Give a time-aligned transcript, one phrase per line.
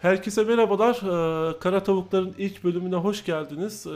[0.00, 0.94] Herkese merhabalar.
[0.94, 3.86] Ee, Kara Tavukların ilk bölümüne hoş geldiniz.
[3.86, 3.90] Ee,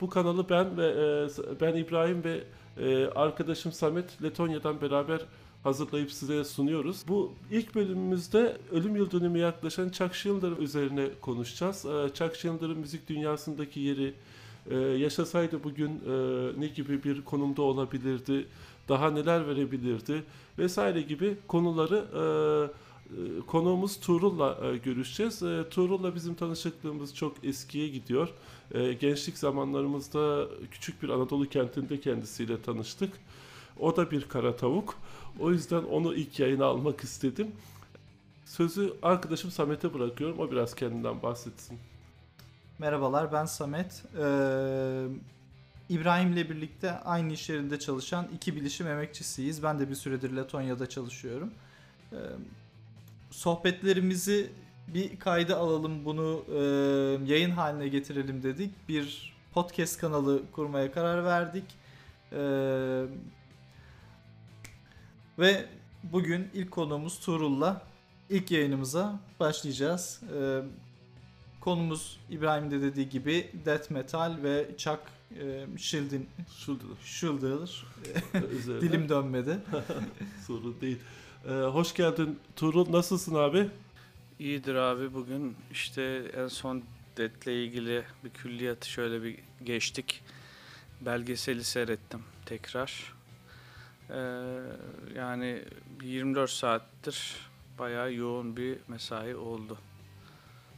[0.00, 1.28] bu kanalı ben ve e,
[1.60, 2.44] ben İbrahim ve
[2.78, 5.20] e, arkadaşım Samet Letonya'dan beraber
[5.62, 7.04] hazırlayıp size sunuyoruz.
[7.08, 11.84] Bu ilk bölümümüzde ölüm yıl dönümü yaklaşan Chuck Schindler üzerine konuşacağız.
[11.84, 14.14] Ee, Chuck Schindler'ın müzik dünyasındaki yeri,
[14.70, 18.46] e, yaşasaydı bugün e, ne gibi bir konumda olabilirdi,
[18.88, 20.22] daha neler verebilirdi
[20.58, 22.22] vesaire gibi konuları e,
[23.46, 25.42] konuğumuz Tuğrul'la e, görüşeceğiz.
[25.42, 28.28] E, Tuğrul'la bizim tanışıklığımız çok eskiye gidiyor.
[28.74, 33.12] E, gençlik zamanlarımızda küçük bir Anadolu kentinde kendisiyle tanıştık.
[33.80, 34.94] O da bir kara tavuk.
[35.40, 37.52] O yüzden onu ilk yayına almak istedim.
[38.44, 40.38] Sözü arkadaşım Samet'e bırakıyorum.
[40.38, 41.78] O biraz kendinden bahsetsin.
[42.78, 44.02] Merhabalar ben Samet.
[44.18, 45.06] Ee,
[45.88, 49.62] İbrahim'le birlikte aynı iş yerinde çalışan iki bilişim emekçisiyiz.
[49.62, 51.50] Ben de bir süredir Letonya'da çalışıyorum.
[52.12, 52.16] Ee,
[53.30, 54.50] sohbetlerimizi
[54.88, 56.58] bir kayda alalım bunu e,
[57.32, 58.88] yayın haline getirelim dedik.
[58.88, 61.64] Bir podcast kanalı kurmaya karar verdik.
[62.32, 63.04] Ee,
[65.38, 65.66] ve
[66.02, 67.82] bugün ilk konuğumuz Tuğrul'la
[68.30, 70.20] ilk yayınımıza başlayacağız.
[70.38, 70.60] Ee,
[71.60, 75.00] konumuz İbrahim'in de dediği gibi death metal ve Chuck
[75.40, 75.66] e.
[77.04, 77.84] Schilder.
[78.58, 78.80] Üzerine.
[78.80, 79.58] Dilim dönmedi.
[80.46, 80.98] Sorun değil.
[81.48, 82.92] Ee, hoş geldin Tuğrul.
[82.92, 83.68] Nasılsın abi?
[84.38, 86.02] İyidir abi bugün işte
[86.36, 86.82] en son
[87.16, 90.24] DET'le ilgili bir külliyatı şöyle bir geçtik.
[91.00, 93.14] Belgeseli seyrettim tekrar.
[94.10, 94.16] Ee,
[95.14, 95.62] yani
[96.02, 97.36] 24 saattir
[97.78, 99.78] bayağı yoğun bir mesai oldu.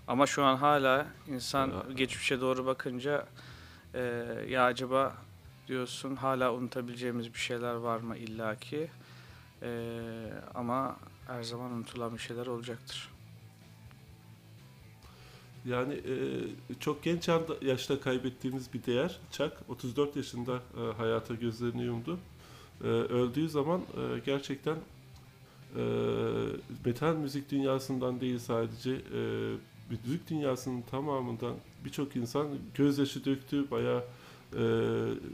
[0.09, 1.83] Ama şu an hala insan Ya.
[1.97, 3.27] geçmişe doğru bakınca
[3.95, 4.01] e,
[4.49, 5.17] ya acaba
[5.69, 8.89] diyorsun hala unutabileceğimiz bir şeyler var mı illaki.
[9.63, 9.71] E,
[10.55, 13.09] ama her zaman unutulan bir şeyler olacaktır.
[15.65, 17.29] Yani e, çok genç
[17.63, 19.21] yaşta kaybettiğimiz bir değer.
[19.31, 22.19] Chuck 34 yaşında e, hayata gözlerini yumdu.
[22.85, 24.77] E, öldüğü zaman e, gerçekten
[25.77, 25.83] e,
[26.85, 29.53] metal müzik dünyasından değil sadece e,
[29.91, 31.55] müzik dünyasının tamamından
[31.85, 34.05] birçok insan gözyaşı döktü, bayağı
[34.57, 34.63] e,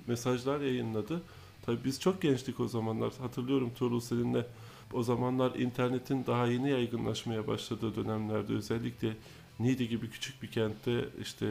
[0.06, 1.22] mesajlar yayınladı.
[1.66, 3.12] Tabii biz çok gençtik o zamanlar.
[3.20, 4.46] Hatırlıyorum Tuğrul seninle
[4.92, 9.12] o zamanlar internetin daha yeni yaygınlaşmaya başladığı dönemlerde özellikle
[9.60, 11.46] Niğde gibi küçük bir kentte işte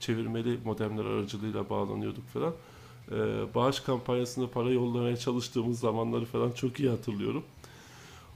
[0.00, 2.52] çevirmeli modemler aracılığıyla bağlanıyorduk falan.
[3.10, 3.14] Ee,
[3.54, 7.44] bağış kampanyasında para yollamaya çalıştığımız zamanları falan çok iyi hatırlıyorum.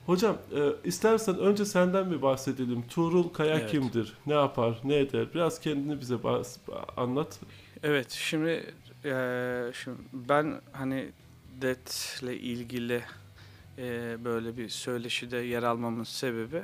[0.06, 2.84] Hocam e, istersen önce senden bir bahsedelim.
[2.90, 3.70] Tuğrul Kaya Evet.
[3.70, 4.12] kimdir?
[4.26, 4.78] Ne yapar?
[4.84, 5.26] Ne eder?
[5.34, 6.58] Biraz kendini bize bahs-
[6.96, 7.40] anlat.
[7.82, 11.12] Evet şimdi eee, şimdi ben hani
[11.62, 13.02] DET'le ilgili
[13.78, 16.62] eee, böyle bir söyleşide yer almamın sebebi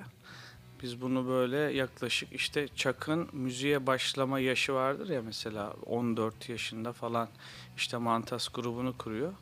[0.83, 7.28] biz bunu böyle yaklaşık işte Çak'ın müziğe başlama yaşı vardır ya mesela 14 yaşında falan
[7.77, 9.33] işte Mantas grubunu kuruyor.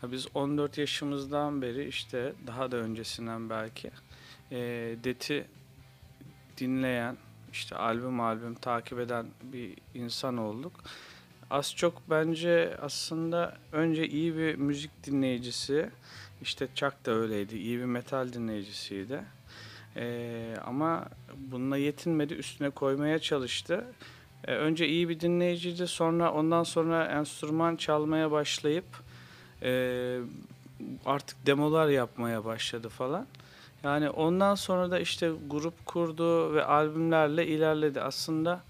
[0.00, 3.90] Ha biz 14 yaşımızdan beri işte daha da öncesinden belki
[4.50, 5.46] eee DET'i
[6.58, 7.16] dinleyen
[7.52, 10.72] işte albüm albüm takip eden bir insan olduk.
[11.50, 15.90] Az çok bence aslında önce iyi bir müzik dinleyicisi,
[16.42, 19.20] işte Chuck da öyleydi, iyi bir metal dinleyicisiydi.
[19.96, 23.84] Ee, ama bununla yetinmedi, üstüne koymaya çalıştı.
[24.44, 28.84] Ee, önce iyi bir dinleyiciydi, sonra ondan sonra enstrüman çalmaya başlayıp
[29.62, 30.18] e,
[31.06, 33.26] artık demolar yapmaya başladı falan.
[33.82, 38.00] Yani ondan sonra da işte grup kurdu ve albümlerle ilerledi.
[38.00, 38.60] Aslında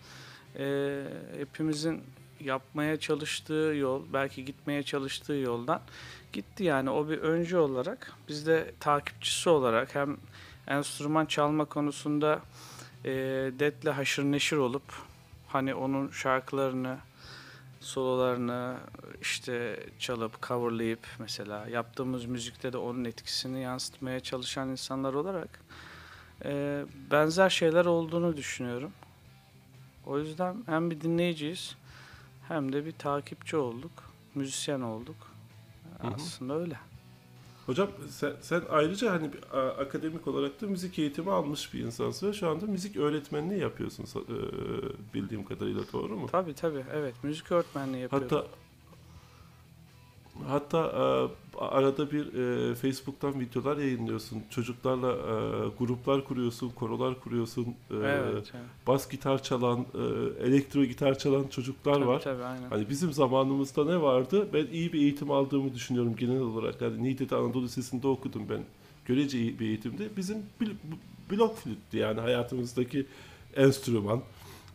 [0.58, 1.02] e,
[1.38, 2.02] hepimizin
[2.44, 5.80] yapmaya çalıştığı yol, belki gitmeye çalıştığı yoldan
[6.32, 6.90] gitti yani.
[6.90, 10.16] O bir öncü olarak, biz de takipçisi olarak hem
[10.66, 12.40] enstrüman çalma konusunda
[13.04, 13.10] e,
[13.58, 14.82] Dead'le haşır neşir olup
[15.48, 16.98] hani onun şarkılarını,
[17.80, 18.76] sololarını
[19.22, 25.60] işte çalıp coverlayıp mesela yaptığımız müzikte de onun etkisini yansıtmaya çalışan insanlar olarak
[26.44, 28.92] e, benzer şeyler olduğunu düşünüyorum.
[30.06, 31.76] O yüzden hem bir dinleyiciyiz
[32.50, 33.90] hem de bir takipçi olduk,
[34.34, 35.16] müzisyen olduk.
[36.14, 36.76] Aslında öyle.
[37.66, 42.28] Hocam sen, sen ayrıca hani bir, a- akademik olarak da müzik eğitimi almış bir insansın
[42.28, 44.34] ve şu anda müzik öğretmenliği yapıyorsun e,
[45.14, 46.26] bildiğim kadarıyla doğru mu?
[46.32, 48.28] Tabii tabii evet müzik öğretmenliği yapıyorum.
[48.28, 48.46] Hatta
[50.48, 54.42] hatta e, arada bir e, Facebook'tan videolar yayınlıyorsun.
[54.50, 57.64] Çocuklarla e, gruplar kuruyorsun, korolar kuruyorsun.
[57.64, 58.64] e, evet, evet.
[58.86, 62.20] Bas gitar çalan, e, elektro gitar çalan çocuklar Tabii, var.
[62.20, 62.68] Tabii aynen.
[62.70, 64.48] Hani bizim zamanımızda ne vardı?
[64.52, 66.80] Ben iyi bir eğitim aldığımı düşünüyorum genel olarak.
[66.80, 68.60] Yani Niğde'de Anadolu Lisesi'nde okudum ben.
[69.04, 70.10] Görece iyi bir eğitimdi.
[70.16, 70.74] Bizim bl-
[71.30, 73.06] blok flüttü yani hayatımızdaki
[73.56, 74.22] enstrüman.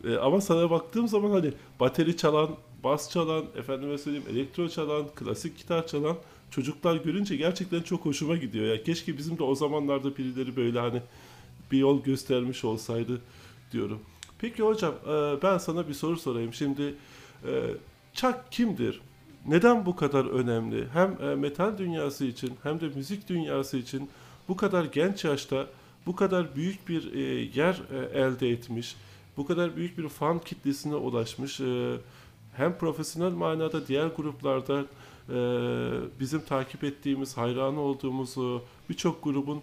[0.08, 2.50] E, ama sana baktığım zaman hani bateri çalan,
[2.84, 6.18] bas çalan, efendime söyleyeyim elektro çalan, klasik gitar çalan
[6.56, 8.66] çocuklar görünce gerçekten çok hoşuma gidiyor.
[8.66, 11.02] Ya keşke bizim de o zamanlarda birileri böyle hani
[11.72, 13.22] bir yol göstermiş olsaydı
[13.72, 14.00] diyorum.
[14.40, 16.54] Peki hocam e, ben sana bir soru sorayım.
[16.54, 16.96] Şimdi
[17.48, 17.52] e,
[18.14, 19.02] Chuck kimdir?
[19.48, 20.88] Neden bu kadar önemli?
[20.94, 24.10] Hem e, metal dünyası için hem de müzik dünyası için
[24.48, 25.68] bu kadar genç yaşta
[26.06, 27.14] bu kadar büyük bir
[27.56, 27.82] yer
[28.14, 28.96] elde etmiş,
[29.38, 31.62] bu kadar büyük bir fan kitlesine ulaşmış.
[32.58, 34.86] Hem profesyonel manada diğer gruplarda
[36.20, 38.36] bizim takip ettiğimiz, hayranı olduğumuz
[38.90, 39.62] birçok grubun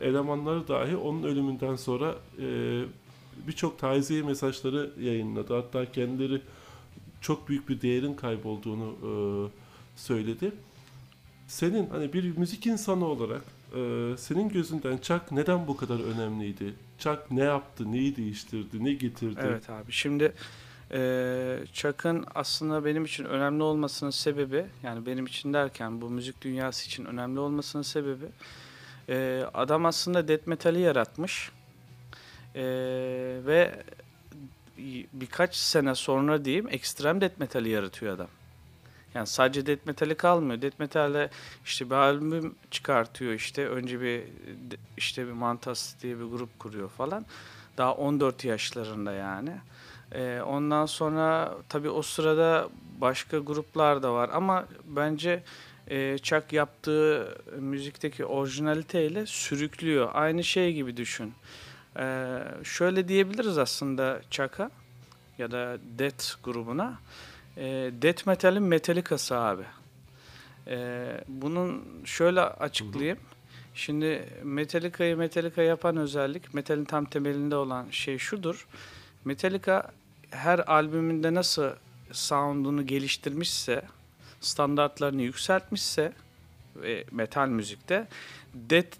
[0.00, 2.14] elemanları dahi onun ölümünden sonra
[3.46, 5.54] birçok taziye mesajları yayınladı.
[5.54, 6.40] Hatta kendileri
[7.20, 9.12] çok büyük bir değerin kaybolduğunu e,
[9.96, 10.52] söyledi.
[11.46, 13.42] Senin hani bir müzik insanı olarak
[13.76, 16.74] e, senin gözünden Chuck neden bu kadar önemliydi?
[16.98, 19.40] Chuck ne yaptı, neyi değiştirdi, ne getirdi?
[19.42, 20.32] Evet abi şimdi
[20.92, 26.86] e, Chuck'ın aslında benim için önemli olmasının sebebi yani benim için derken bu müzik dünyası
[26.86, 28.26] için önemli olmasının sebebi
[29.08, 31.50] e, adam aslında death metal'i yaratmış
[32.54, 32.62] e,
[33.46, 33.82] ve
[35.12, 38.28] birkaç sene sonra diyeyim ekstrem death metal'i yaratıyor adam.
[39.14, 40.62] Yani sadece death metal'i kalmıyor.
[40.62, 41.30] Death metal'de
[41.64, 44.22] işte bir albüm çıkartıyor işte önce bir
[44.96, 47.26] işte bir Mantas diye bir grup kuruyor falan.
[47.78, 49.56] Daha 14 yaşlarında yani.
[50.14, 52.68] Ee, ondan sonra tabii o sırada
[53.00, 55.42] başka gruplar da var ama bence
[55.88, 60.10] e, Chuck yaptığı müzikteki orijinaliteyle sürüklüyor.
[60.12, 61.32] Aynı şey gibi düşün.
[61.98, 64.70] Ee, şöyle diyebiliriz aslında Chaka
[65.38, 66.98] ya da Death grubuna.
[67.56, 67.64] E,
[68.02, 69.64] Death Metal'in Metallica'sı abi.
[70.66, 73.18] E, bunun şöyle açıklayayım.
[73.74, 78.66] Şimdi Metallica'yı Metallica yapan özellik, metalin tam temelinde olan şey şudur.
[79.24, 79.92] Metallica
[80.32, 81.70] her albümünde nasıl
[82.12, 83.82] sound'unu geliştirmişse,
[84.40, 86.12] standartlarını yükseltmişse
[86.76, 88.08] ve metal müzikte
[88.54, 88.96] Death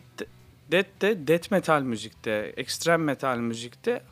[0.73, 4.03] Death de death metal müzikte, ekstrem metal müzikte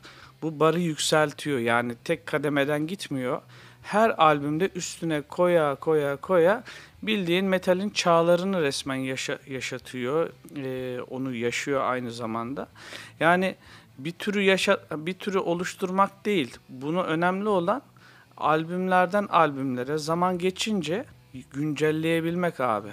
[0.41, 1.59] bu barı yükseltiyor.
[1.59, 3.41] Yani tek kademeden gitmiyor.
[3.83, 6.63] Her albümde üstüne koya koya koya
[7.03, 10.29] bildiğin metalin çağlarını resmen yaşa, yaşatıyor.
[10.57, 12.67] Ee, onu yaşıyor aynı zamanda.
[13.19, 13.55] Yani
[14.05, 16.57] bir türü yaşa, bir türü oluşturmak değil.
[16.69, 17.81] Bunu önemli olan
[18.37, 21.05] albümlerden albümlere zaman geçince
[21.53, 22.89] güncelleyebilmek abi.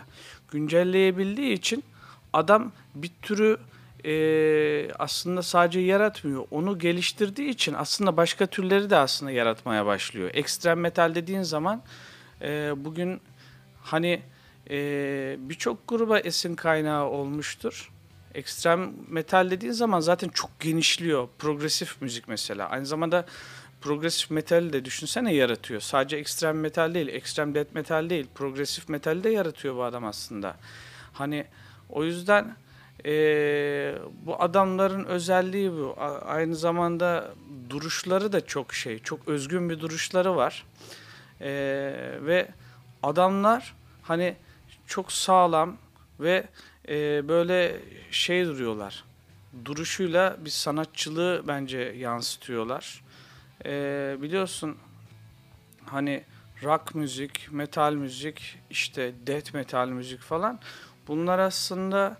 [0.51, 1.85] Güncelleyebildiği için
[2.33, 3.59] adam bir türü
[4.05, 6.45] e, aslında sadece yaratmıyor.
[6.51, 10.31] Onu geliştirdiği için aslında başka türleri de aslında yaratmaya başlıyor.
[10.35, 11.83] Ekstrem metal dediğin zaman
[12.43, 13.21] e, bugün
[13.83, 14.23] hani
[14.71, 17.91] e, birçok gruba esin kaynağı olmuştur.
[18.35, 21.29] Ekstrem metal dediğin zaman zaten çok genişliyor.
[21.39, 22.69] Progresif müzik mesela.
[22.69, 23.27] Aynı zamanda
[23.81, 25.81] progresif metal de düşünsene yaratıyor.
[25.81, 28.27] Sadece ekstrem metal değil, ekstrem death metal değil.
[28.35, 30.57] Progresif metal de yaratıyor bu adam aslında.
[31.13, 31.47] Hani
[31.89, 32.57] o yüzden
[33.05, 33.95] e,
[34.27, 35.95] bu adamların özelliği bu.
[36.27, 37.31] Aynı zamanda
[37.71, 40.65] duruşları da çok şey, çok özgün bir duruşları var.
[41.41, 41.51] E,
[42.21, 42.49] ve
[43.03, 44.37] adamlar hani
[44.87, 45.77] çok sağlam
[46.21, 46.49] ve
[46.89, 47.77] e, böyle
[48.11, 49.05] şey duruyorlar.
[49.65, 53.03] Duruşuyla bir sanatçılığı bence yansıtıyorlar.
[53.65, 54.77] E, biliyorsun
[55.87, 56.25] hani
[56.63, 60.61] rock müzik, metal müzik, işte death metal müzik falan
[61.09, 62.17] bunlar aslında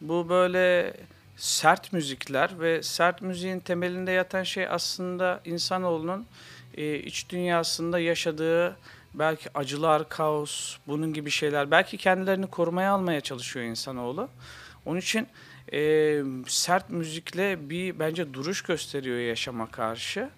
[0.00, 0.94] bu böyle
[1.36, 6.26] sert müzikler ve sert müziğin temelinde yatan şey aslında insanoğlunun
[6.74, 8.76] e, iç dünyasında yaşadığı
[9.18, 11.70] belki acılar, kaos, bunun gibi şeyler.
[11.70, 14.28] Belki kendilerini korumaya almaya çalışıyor insanoğlu.
[14.86, 15.28] Onun için
[15.72, 20.30] e, sert müzikle bir bence duruş gösteriyor yaşama karşı.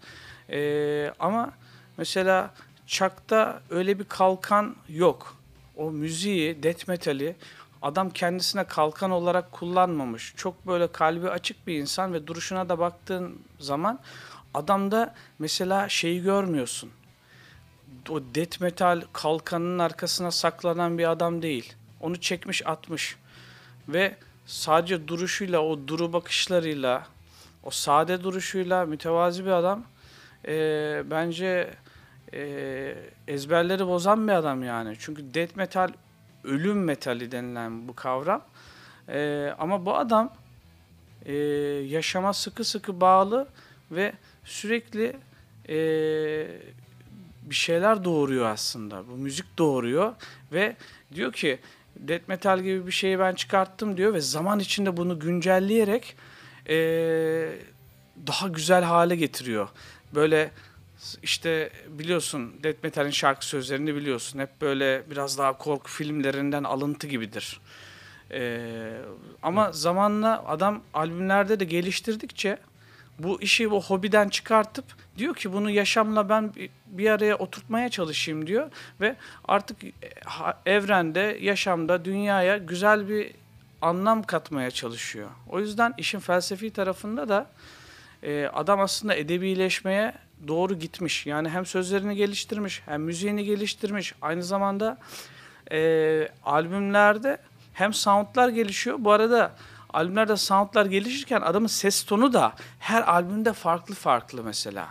[0.51, 1.53] E, ama
[1.97, 2.55] mesela
[2.87, 5.37] Çak'ta öyle bir kalkan yok.
[5.77, 7.37] O müziği, death metali
[7.83, 10.35] adam kendisine kalkan olarak kullanmamış.
[10.37, 14.01] Çok böyle kalbi açık bir insan ve duruşuna da baktığın zaman
[14.55, 16.91] adamda mesela şeyi görmüyorsun.
[18.11, 21.75] O death metal kalkanının arkasına saklanan bir adam değil.
[22.01, 23.17] Onu çekmiş atmış.
[23.89, 27.07] Ve sadece duruşuyla, o duru bakışlarıyla,
[27.63, 29.85] o sade duruşuyla mütevazi bir adam.
[30.47, 31.75] Ee, bence
[32.35, 32.95] e,
[33.29, 34.97] ezberleri bozan bir adam yani.
[34.99, 35.89] Çünkü death metal
[36.45, 38.45] ölüm metali denilen bu kavram.
[39.09, 40.33] E, ama bu adam
[41.27, 41.35] e,
[41.89, 43.49] yaşama sıkı sıkı bağlı
[43.91, 44.13] ve
[44.45, 45.17] sürekli
[45.69, 45.77] e,
[47.51, 49.09] bir şeyler doğuruyor aslında.
[49.09, 50.15] Bu müzik doğuruyor
[50.53, 50.77] ve
[51.15, 51.59] diyor ki
[51.97, 56.17] death metal gibi bir şeyi ben çıkarttım diyor ve zaman içinde bunu güncelleyerek
[56.69, 56.77] e,
[58.27, 59.69] daha güzel hale getiriyor.
[60.15, 60.51] Böyle
[61.23, 64.39] işte biliyorsun death metal'in şarkı sözlerini biliyorsun.
[64.39, 67.61] Hep böyle biraz daha korku filmlerinden alıntı gibidir.
[68.31, 69.01] Ee,
[69.43, 72.59] ama zamanla adam albümlerde de geliştirdikçe
[73.19, 74.85] bu işi o hobiden çıkartıp
[75.19, 76.55] diyor ki bunu yaşamla ben
[76.89, 78.71] bir- araya oturtmaya çalışayım diyor
[79.01, 79.17] ve
[79.49, 79.93] artık e,
[80.67, 83.33] evrende, yaşamda, dünyaya güzel bir
[83.83, 85.29] anlam katmaya çalışıyor.
[85.49, 87.47] O yüzden işin felsefi tarafında da
[88.23, 90.13] e, adam aslında edebileşmeye
[90.49, 91.27] doğru gitmiş.
[91.27, 94.15] Yani hem sözlerini geliştirmiş, hem müziğini geliştirmiş.
[94.23, 94.99] Aynı zamanda
[95.73, 97.39] e, albümlerde
[97.75, 98.97] hem soundlar gelişiyor.
[99.01, 99.53] Bu arada
[99.93, 104.89] albümlerde soundlar gelişirken adamın ses tonu da her albümde farklı farklı mesela.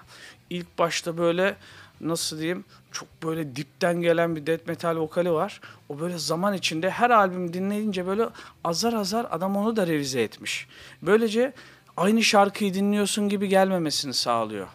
[0.50, 1.56] İlk başta böyle
[2.02, 5.62] nasıl diyeyim çok böyle dipten gelen bir death metal vokali var.
[5.90, 8.30] O böyle zaman içinde her albüm dinleyince böyle
[8.64, 10.68] azar azar adam onu da revize etmiş.
[11.02, 11.54] Böylece
[11.98, 14.68] aynı şarkıyı dinliyorsun gibi gelmemesini sağlıyor.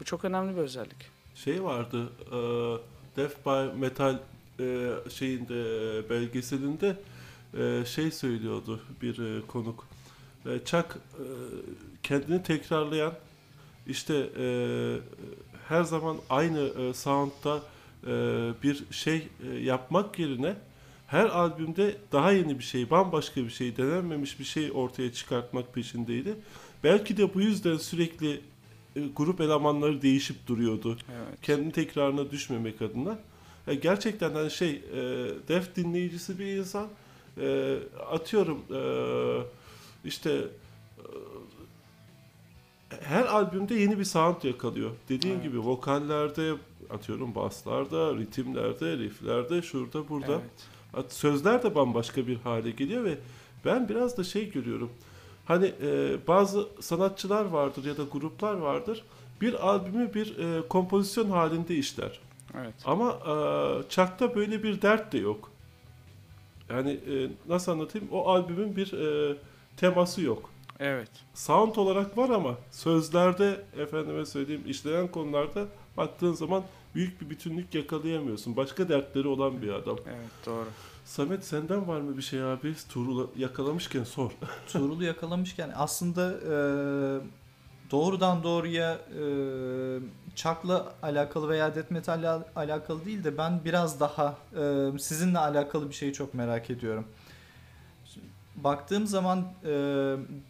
[0.00, 1.12] Bu çok önemli bir özellik.
[1.34, 2.36] Şey vardı, e,
[3.16, 4.18] Death by Metal
[4.60, 5.54] e, şeyinde
[5.98, 6.96] e, belgeselinde
[7.58, 9.86] e, şey söylüyordu bir e, konuk.
[10.46, 11.24] E, Chuck e,
[12.02, 13.12] kendini tekrarlayan
[13.86, 14.46] işte e,
[15.68, 17.60] her zaman aynı e, soundda
[18.06, 18.10] e,
[18.62, 20.56] bir şey e, yapmak yerine
[21.06, 26.34] her albümde daha yeni bir şey, bambaşka bir şey, denenmemiş bir şey ortaya çıkartmak peşindeydi.
[26.84, 28.40] Belki de bu yüzden sürekli
[28.96, 31.40] e, grup elemanları değişip duruyordu Evet.
[31.42, 33.18] kendi tekrarına düşmemek adına.
[33.66, 35.00] Ya gerçekten hani şey e,
[35.48, 36.88] def dinleyicisi bir insan
[37.40, 37.78] e,
[38.10, 38.80] atıyorum e,
[40.04, 40.30] işte
[40.98, 41.06] e,
[43.00, 44.90] her albümde yeni bir sound yakalıyor.
[45.08, 45.44] Dediğin Evet.
[45.44, 46.52] gibi vokallerde
[46.90, 50.40] atıyorum baslarda, ritimlerde, rifflerde, şurada burada.
[50.96, 51.12] Evet.
[51.12, 53.18] Sözler de bambaşka bir hale geliyor ve
[53.64, 54.90] ben biraz da şey görüyorum.
[55.46, 59.04] Hani e, bazı sanatçılar vardır ya da gruplar vardır.
[59.40, 62.20] Bir albümü bir e, kompozisyon halinde işler.
[62.58, 62.74] Evet.
[62.84, 63.34] Ama e,
[63.88, 65.50] Chuck'ta böyle bir dert de yok.
[66.72, 68.08] Yani e, nasıl anlatayım?
[68.12, 69.36] O albümün bir e,
[69.76, 70.50] teması yok.
[70.80, 71.10] Evet.
[71.34, 76.62] Sound olarak var ama sözlerde efendime söyleyeyim işlenen konularda baktığın zaman
[76.94, 78.56] büyük bir bütünlük yakalayamıyorsun.
[78.56, 79.96] Başka dertleri olan bir adam.
[80.06, 80.66] Evet doğru.
[81.04, 82.74] Samet senden var mı bir şey abi?
[82.88, 84.30] Tuğrul'u yakalamışken sor.
[84.72, 86.54] Tuğrul'u yakalamışken aslında e,
[87.92, 89.24] doğrudan doğruya e,
[90.34, 95.94] Chuck'la alakalı veya Death Metal'le alakalı değil de ben biraz daha e, sizinle alakalı bir
[95.94, 97.04] şeyi çok merak ediyorum.
[98.56, 99.68] Baktığım zaman e,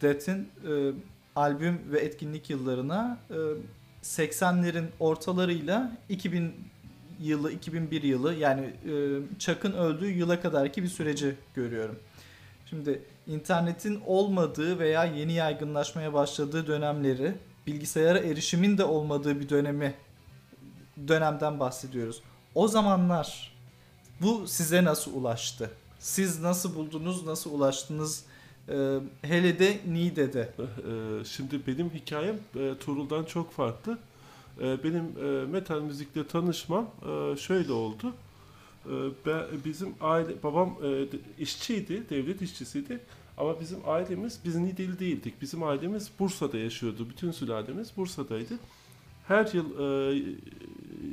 [0.03, 0.93] Death'in e,
[1.37, 3.37] albüm ve etkinlik yıllarına e,
[4.03, 6.55] 80'lerin ortalarıyla 2000
[7.21, 8.93] yılı 2001 yılı yani e,
[9.39, 11.99] Chuck'ın öldüğü yıla kadarki bir süreci görüyorum.
[12.67, 17.35] Şimdi internetin olmadığı veya yeni yaygınlaşmaya başladığı dönemleri,
[17.67, 19.95] bilgisayara erişimin de olmadığı bir dönemi
[21.09, 22.23] dönemden bahsediyoruz.
[22.55, 23.53] O zamanlar
[24.21, 25.71] bu size nasıl ulaştı?
[25.99, 28.25] Siz nasıl buldunuz, nasıl ulaştınız?
[28.69, 30.51] Ee, hele de Niğde'de.
[30.59, 32.75] Ee, Şimdi benim hikayem e,
[33.25, 33.99] çok farklı.
[34.61, 38.13] E, Benim e, metal müzikle tanışmam e, şöyle oldu.
[38.87, 38.95] E,
[39.27, 41.07] Ben, bizim aile, babam e,
[41.39, 43.01] işçiydi, devlet işçisiydi.
[43.39, 45.43] Ama bizim ailemiz, biz Niğdeli değildik.
[45.43, 47.07] Bizim ailemiz Bursa'da yaşıyordu.
[47.11, 48.55] Bütün sülalemiz Bursa'daydı.
[49.29, 50.23] Her yıl e,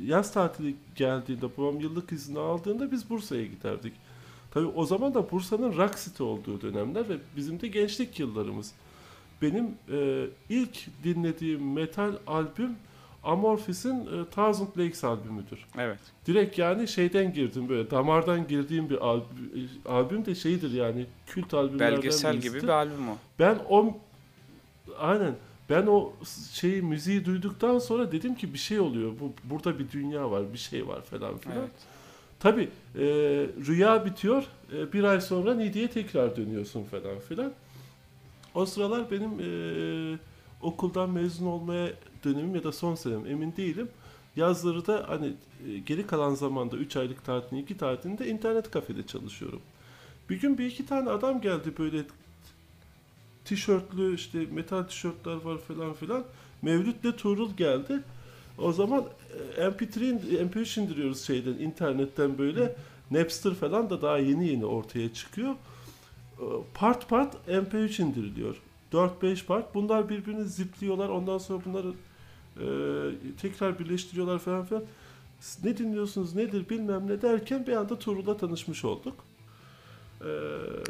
[0.04, 3.92] yaz tatili geldiğinde, babam yıllık izni aldığında biz Bursa'ya giderdik.
[4.50, 8.72] Tabii o zaman da Bursa'nın rock city olduğu dönemler ve bizim de gençlik yıllarımız.
[9.42, 12.76] Benim e, ilk dinlediğim metal albüm
[13.24, 15.66] Amorphis'in e, Thousand Lakes albümüdür.
[15.78, 15.98] Evet.
[16.26, 21.96] Direkt yani şeyden girdim böyle damardan girdiğim bir albüm, albüm de şeydir yani kült albümlerden
[21.96, 22.52] Belgesel birisidir.
[22.52, 23.16] gibi bir albüm o.
[23.38, 23.98] Ben o
[24.98, 25.34] aynen
[25.70, 26.12] ben o
[26.52, 29.12] şeyi müziği duyduktan sonra dedim ki bir şey oluyor.
[29.20, 31.58] Bu burada bir dünya var, bir şey var falan filan.
[31.58, 31.70] Evet.
[32.40, 33.04] Tabii e,
[33.66, 34.44] rüya bitiyor.
[34.76, 37.52] E, bir ay sonra Niğde'ye tekrar dönüyorsun falan filan.
[38.54, 40.18] O sıralar benim e,
[40.62, 41.88] okuldan mezun olmaya
[42.24, 43.88] dönemim ya da son senem emin değilim.
[44.36, 45.32] Yazları da hani
[45.68, 49.60] e, geri kalan zamanda 3 aylık tatilin 2 tatilinde internet kafede çalışıyorum.
[50.30, 52.02] Bir gün bir iki tane adam geldi böyle
[53.44, 56.24] tişörtlü işte metal tişörtler var falan filan.
[56.62, 58.00] Mevlüt'le Tuğrul geldi.
[58.58, 59.04] O zaman
[59.56, 62.76] e, MP3 in- MP3 indiriyoruz şeyden internetten böyle.
[63.10, 65.54] Napster falan da daha yeni yeni ortaya çıkıyor.
[66.40, 68.56] E, Part part MP3 indiriliyor.
[68.92, 69.74] 4-5 part.
[69.74, 71.08] Bunlar birbirini zipliyorlar.
[71.08, 71.92] Ondan sonra bunları
[72.60, 74.84] e, tekrar birleştiriyorlar falan filan.
[75.40, 79.14] Siz Ne dinliyorsunuz nedir bilmem ne derken bir anda Tuğrul'la tanışmış olduk.
[80.20, 80.28] E,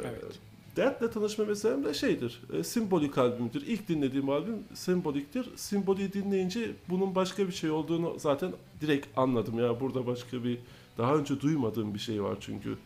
[0.03, 0.39] Evet.
[0.75, 2.41] Death'le tanışma meselem de şeydir.
[2.53, 3.61] E, simbolik albümdür.
[3.67, 5.49] İlk dinlediğim albüm simboliktir.
[5.55, 8.51] Simboliği dinleyince bunun başka bir şey olduğunu zaten
[8.81, 9.59] direkt anladım.
[9.59, 10.57] Ya burada başka bir
[10.97, 12.77] daha önce duymadığım bir şey var çünkü.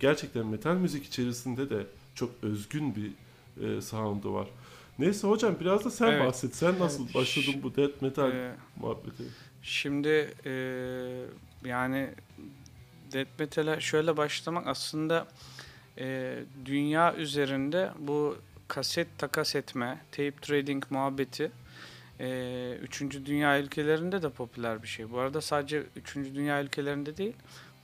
[0.00, 3.10] Gerçekten metal müzik içerisinde de çok özgün bir
[3.66, 4.48] e, sound'u var.
[5.02, 6.26] Neyse hocam biraz da sen Evet.
[6.26, 6.56] bahset.
[6.56, 9.22] Sen nasıl başladın bu death metal Ee, muhabbeti?
[9.62, 10.52] Şimdi e,
[11.64, 12.08] yani
[13.12, 15.26] death metal'e şöyle başlamak aslında
[15.98, 18.36] e, dünya üzerinde bu
[18.68, 21.52] kaset takas etme, tape trading muhabbeti
[22.20, 23.00] e, 3.
[23.26, 25.10] dünya ülkelerinde de popüler bir şey.
[25.10, 26.14] Bu arada sadece 3.
[26.16, 27.34] dünya ülkelerinde değil,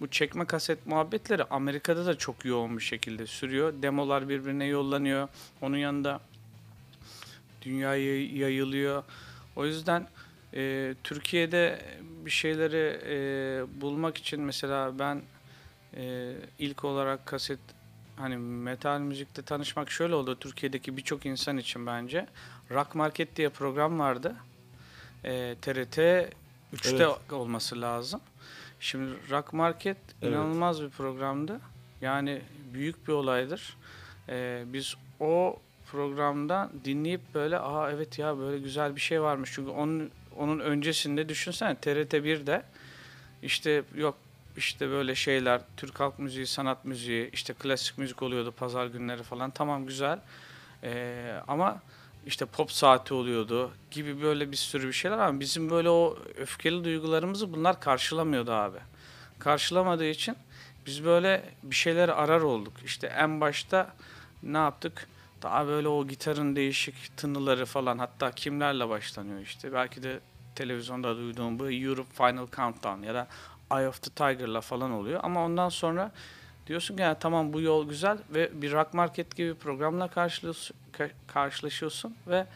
[0.01, 3.73] bu çekme kaset muhabbetleri Amerika'da da çok yoğun bir şekilde sürüyor.
[3.83, 5.29] Demolar birbirine yollanıyor.
[5.61, 6.21] Onun yanında
[7.63, 9.03] dünyaya yayılıyor.
[9.57, 10.09] O yüzden
[10.55, 11.83] e, Türkiye'de
[12.25, 15.23] bir şeyleri e, bulmak için mesela ben
[15.97, 17.59] e, ilk olarak kaset
[18.17, 22.27] hani metal müzikte tanışmak şöyle oldu Türkiye'deki birçok insan için bence.
[22.71, 24.35] Rock Market diye program vardı.
[25.25, 27.33] E, TRT 3'te Evet.
[27.33, 28.21] olması lazım.
[28.81, 30.33] Şimdi Rock Market Evet.
[30.33, 31.61] inanılmaz bir programdı.
[32.01, 32.43] Yani
[32.75, 33.77] büyük bir olaydır.
[34.29, 35.59] E, biz o
[35.93, 39.51] programda dinleyip böyle aa evet ya böyle güzel bir şey varmış.
[39.55, 42.63] Çünkü onun onun öncesinde düşünsene TRT 1'de
[43.43, 44.15] işte yok
[44.57, 49.51] işte böyle şeyler Türk halk müziği, sanat müziği, işte klasik müzik oluyordu pazar günleri falan.
[49.51, 50.19] Tamam güzel.
[50.85, 51.83] Ee, ama
[52.27, 56.85] işte pop saati oluyordu gibi böyle bir sürü bir şeyler ama bizim böyle o öfkeli
[56.85, 58.79] duygularımızı bunlar karşılamıyordu abi.
[59.39, 60.37] Karşılamadığı için
[60.87, 62.73] biz böyle bir şeyler arar olduk.
[62.85, 63.95] İşte en başta
[64.43, 65.09] ne yaptık?
[65.43, 69.73] Daha böyle o gitarın değişik tınıları falan hatta kimlerle başlanıyor işte.
[69.73, 70.21] Belki de
[70.55, 73.27] televizyonda duyduğum bu Europe Final Countdown ya da
[73.73, 75.21] Eye of the Tiger'la falan oluyor.
[75.23, 76.13] Ama ondan sonra
[76.67, 81.11] diyorsun ki "Ya tamam bu yol güzel ve bir Rock Market gibi programla karşılaş- ka-
[81.27, 82.47] karşılaşıyorsun ve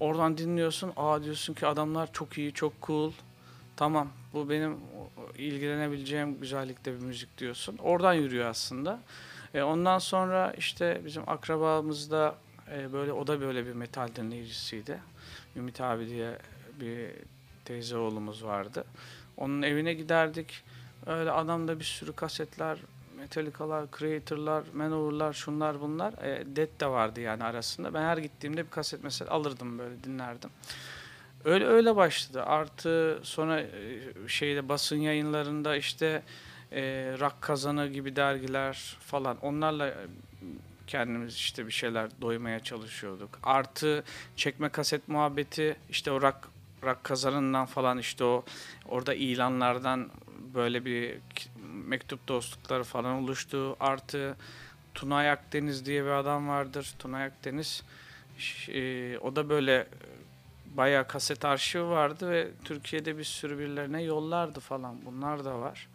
[0.00, 0.92] oradan dinliyorsun.
[0.96, 3.12] Aa diyorsun ki adamlar çok iyi, çok cool.
[3.76, 4.76] Tamam bu benim
[5.38, 7.76] ilgilenebileceğim güzellikte bir müzik diyorsun.
[7.78, 9.00] Oradan yürüyor aslında.
[9.56, 12.34] E, ondan sonra işte bizim akrabamızda
[12.72, 15.00] e, böyle o da böyle bir metal dinleyicisiydi.
[15.56, 16.38] Ümit abi diye
[16.80, 17.10] bir
[17.64, 18.84] teyze oğlumuz vardı.
[19.36, 20.62] Onun evine giderdik.
[21.06, 22.78] Öyle adamda bir sürü kasetler,
[23.18, 26.12] Metallica'lar, Creator'lar, Manowar'lar, şunlar bunlar.
[26.12, 27.94] E, Dead de vardı yani arasında.
[27.94, 30.50] Ben her gittiğimde bir kaset mesela alırdım böyle dinlerdim.
[31.44, 32.42] Öyle öyle başladı.
[32.42, 33.68] Artı sonra e,
[34.28, 36.22] şeyde basın yayınlarında işte
[36.72, 36.82] e,
[37.20, 40.06] Rock Kazanı gibi dergiler falan onlarla e,
[40.86, 43.38] kendimiz işte bir şeyler doymaya çalışıyorduk.
[43.42, 44.04] Artı
[44.36, 46.36] çekme kaset muhabbeti işte o Rock,
[46.84, 48.44] rock Kazanı'ndan falan işte o
[48.88, 50.10] orada ilanlardan
[50.54, 51.18] böyle bir
[51.86, 53.76] mektup dostlukları falan oluştu.
[53.80, 54.36] Artı
[54.94, 56.94] Tunay Akdeniz diye bir adam vardır.
[56.98, 57.82] Tunay Akdeniz
[58.68, 59.86] e, o da böyle e,
[60.76, 64.96] bayağı kaset arşivi vardı ve Türkiye'de bir sürü birilerine yollardı falan.
[65.06, 65.88] Bunlar da var.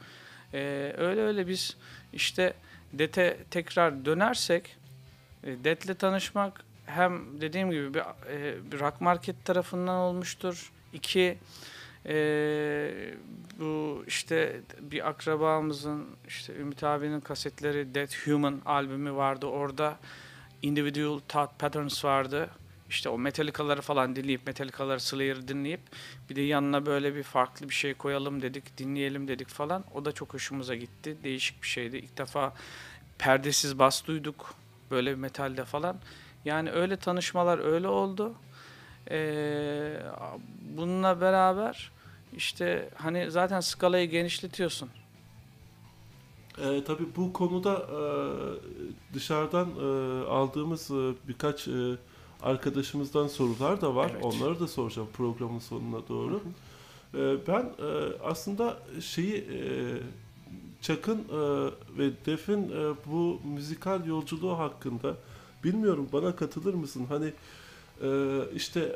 [0.54, 1.78] E, öyle öyle biz
[2.14, 2.54] işte
[2.94, 4.78] DET'e tekrar dönersek
[5.44, 10.72] e, DET'le tanışmak hem dediğim gibi bir, e, bir rock market tarafından olmuştur.
[10.94, 11.38] İki
[12.06, 12.16] e,
[13.60, 19.46] bu işte bir akrabamızın işte Ümit abinin kasetleri Dead Human albümü vardı.
[19.46, 20.00] Orada
[20.62, 22.50] Individual Thought Patterns vardı.
[22.92, 25.82] İşte o Metallica'ları falan dinleyip Metallica'ları Slayer dinleyip
[26.30, 29.84] bir de yanına böyle bir farklı bir şey koyalım dedik, dinleyelim dedik falan.
[29.94, 31.18] O da çok hoşumuza gitti.
[31.24, 31.98] Değişik bir şeydi.
[31.98, 32.54] İlk defa
[33.18, 34.54] perdesiz bas duyduk
[34.92, 35.98] böyle bir metalde falan.
[36.46, 38.34] Yani öyle tanışmalar öyle oldu.
[39.12, 39.98] Ee,
[40.78, 41.92] bununla beraber
[42.34, 44.90] işte hani zaten skalayı genişletiyorsun.
[46.58, 48.04] Ee, tabii bu konuda e,
[49.14, 51.96] dışarıdan e, aldığımız e, birkaç e,
[52.44, 54.12] arkadaşımızdan sorular da var.
[54.14, 54.26] Evet.
[54.26, 56.42] Onları da soracağım programın sonuna doğru.
[57.14, 59.98] E, ben e, aslında şeyi e,
[60.82, 62.72] Çak'ın e, ve Def'in
[63.06, 65.16] bu müzikal yolculuğu hakkında
[65.64, 67.06] bilmiyorum bana katılır mısın?
[67.10, 67.34] Hani
[68.56, 68.96] işte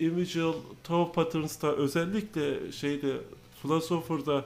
[0.00, 3.16] Individual Toe Patterns'ta özellikle şeyde
[3.62, 4.44] Philosopher'da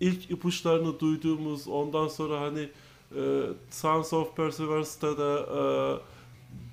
[0.00, 2.68] ilk ipuçlarını duyduğumuz ondan sonra hani
[3.70, 6.00] Sons of Perseverance'da da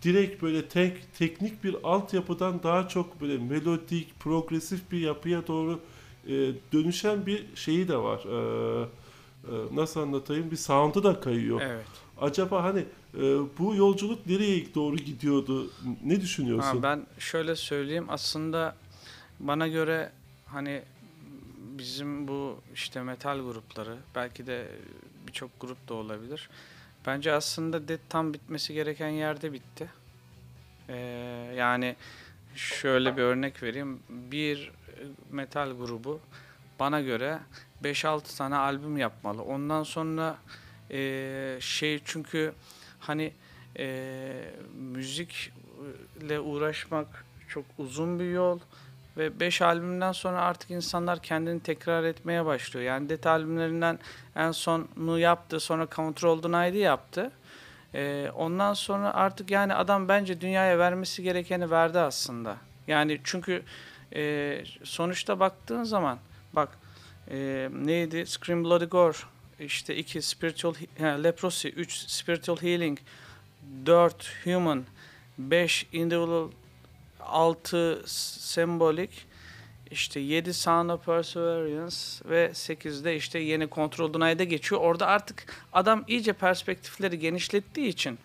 [0.03, 5.79] direkt böyle tek teknik bir altyapıdan daha çok böyle melodik, progresif bir yapıya doğru
[6.27, 6.31] e,
[6.73, 8.19] dönüşen bir şeyi de var.
[8.19, 8.87] E,
[9.47, 10.51] e, nasıl anlatayım?
[10.51, 11.61] Bir sound'u da kayıyor.
[11.63, 11.85] Evet.
[12.21, 12.85] Acaba hani
[13.17, 13.21] e,
[13.59, 15.71] bu yolculuk nereye doğru gidiyordu?
[16.03, 16.77] Ne düşünüyorsun?
[16.77, 18.75] Ha, ben şöyle söyleyeyim aslında
[19.39, 20.11] bana göre
[20.45, 20.81] hani
[21.77, 24.67] bizim bu işte metal grupları belki de
[25.27, 26.49] birçok grup da olabilir.
[27.07, 29.89] Bence aslında Dead tam bitmesi gereken yerde bitti.
[30.89, 30.95] Ee,
[31.57, 31.95] yani
[32.55, 33.99] şöyle bir örnek vereyim.
[34.09, 34.71] Bir
[35.31, 36.19] metal grubu
[36.79, 37.39] bana göre
[37.83, 39.43] 5-6 tane albüm yapmalı.
[39.43, 40.37] Ondan sonra
[40.91, 42.53] e, şey çünkü
[42.99, 43.33] hani
[43.79, 48.59] e, müzikle uğraşmak çok uzun bir yol
[49.17, 52.85] ve 5 albümden sonra artık insanlar kendini tekrar etmeye başlıyor.
[52.85, 53.99] Yani Det albümlerinden
[54.35, 57.31] en sonu yaptı, sonra Control Denied'i yaptı.
[57.95, 62.57] Ee, ondan sonra artık yani adam bence dünyaya vermesi gerekeni verdi aslında.
[62.87, 63.63] Yani çünkü
[64.15, 66.17] e, sonuçta baktığın zaman
[66.53, 66.69] bak
[67.31, 68.25] e, neydi?
[68.25, 69.17] Scream Bloody Gore,
[69.59, 72.99] işte iki Spiritual he, Leprosy, üç Spiritual Healing,
[73.85, 74.83] dört Human,
[75.37, 76.49] beş Individual
[77.25, 79.25] 6 sembolik,
[79.91, 84.81] işte 7 Sound of Perseverance ve 8'de işte yeni Control Denied'e geçiyor.
[84.81, 88.19] Orada artık adam iyice perspektifleri genişlettiği için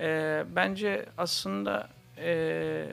[0.00, 2.86] e, bence aslında e,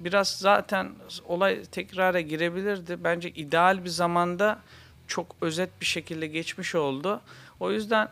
[0.00, 0.90] biraz zaten
[1.26, 3.04] olay tekrara girebilirdi.
[3.04, 4.58] Bence ideal bir zamanda
[5.06, 7.20] çok özet bir şekilde geçmiş oldu.
[7.60, 8.08] O yüzden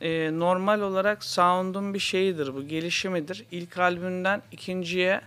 [0.00, 3.44] e, normal olarak sound'un bir şeyidir bu, gelişimidir.
[3.50, 5.20] İlk albümden ikinciye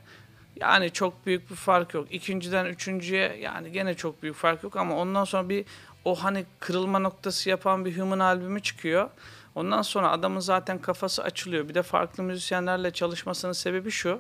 [0.61, 2.07] yani çok büyük bir fark yok.
[2.11, 5.65] İkinciden üçüncüye yani gene çok büyük fark yok ama ondan sonra bir
[6.05, 9.09] o hani kırılma noktası yapan bir Human albümü çıkıyor.
[9.55, 11.69] Ondan sonra adamın zaten kafası açılıyor.
[11.69, 14.19] Bir de farklı müzisyenlerle çalışmasının sebebi şu.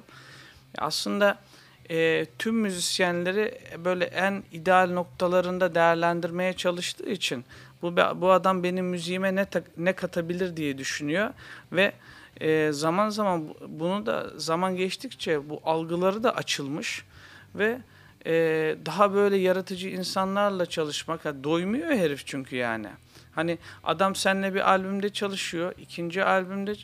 [0.77, 1.37] Aslında
[1.89, 7.45] e, tüm müzisyenleri böyle en ideal noktalarında değerlendirmeye çalıştığı için
[7.81, 9.47] bu bu adam benim müziğime ne
[9.77, 11.29] ne katabilir diye düşünüyor
[11.71, 11.93] ve
[12.41, 17.05] e, zaman zaman bunu da zaman geçtikçe bu algıları da açılmış
[17.55, 17.77] ve
[18.25, 18.33] e,
[18.85, 22.87] daha böyle yaratıcı insanlarla çalışmak yani doymuyor herif çünkü yani.
[23.31, 26.75] Hani adam seninle bir albümde çalışıyor, ikinci albümde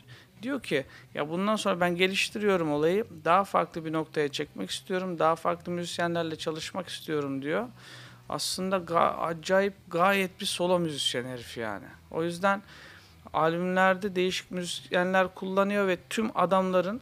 [0.42, 5.36] diyor ki ya bundan sonra ben geliştiriyorum olayı, daha farklı bir noktaya çekmek istiyorum, daha
[5.36, 7.68] farklı müzisyenlerle çalışmak istiyorum diyor.
[8.28, 11.86] Aslında ga acayip gayet bir solo müzisyen herif yani.
[12.10, 12.62] O yüzden
[13.34, 17.00] albümlerde değişik müzisyenler kullanıyor ve tüm adamların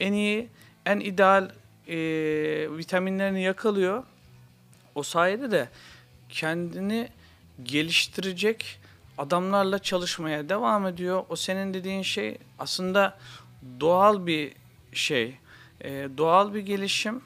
[0.00, 0.48] en iyi,
[0.86, 1.50] en ideal
[1.88, 1.96] e,
[2.76, 4.04] vitaminlerini yakalıyor.
[4.94, 5.68] O sayede de
[6.28, 7.08] kendini
[7.62, 8.80] geliştirecek
[9.18, 11.24] adamlarla çalışmaya devam ediyor.
[11.28, 13.18] O senin dediğin şey aslında
[13.80, 14.52] doğal bir
[14.92, 15.36] şey,
[15.80, 17.22] e, doğal bir gelişim.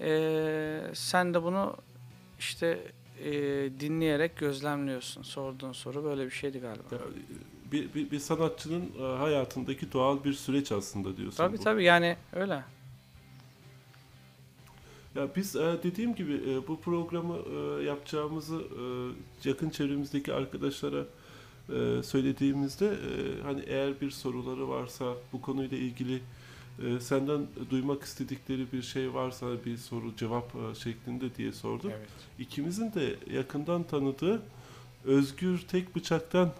[0.00, 1.76] E, sen de bunu
[2.38, 2.78] işte
[3.24, 3.32] e,
[3.80, 5.22] dinleyerek gözlemliyorsun.
[5.22, 6.84] Sorduğun soru böyle bir şeydi galiba.
[6.92, 6.98] Ya,
[7.72, 11.36] bir, bir, bir sanatçının e, hayatındaki doğal bir süreç aslında diyorsun.
[11.36, 11.62] Tabii bu.
[11.62, 12.64] tabii yani öyle.
[15.14, 17.36] Ya biz e, dediğim gibi e, bu programı
[17.82, 18.62] yapacağımızı
[19.44, 21.04] yakın çevremizdeki arkadaşlara
[22.02, 22.96] söylediğimizde
[23.42, 26.22] hani eğer bir soruları varsa bu konuyla ilgili
[27.00, 31.90] senden duymak istedikleri bir şey varsa bir soru cevap şeklinde diye sorduk.
[31.96, 32.08] Evet.
[32.38, 34.42] İkimizin de yakından tanıdığı
[35.04, 36.52] Özgür Tek Bıçak'tan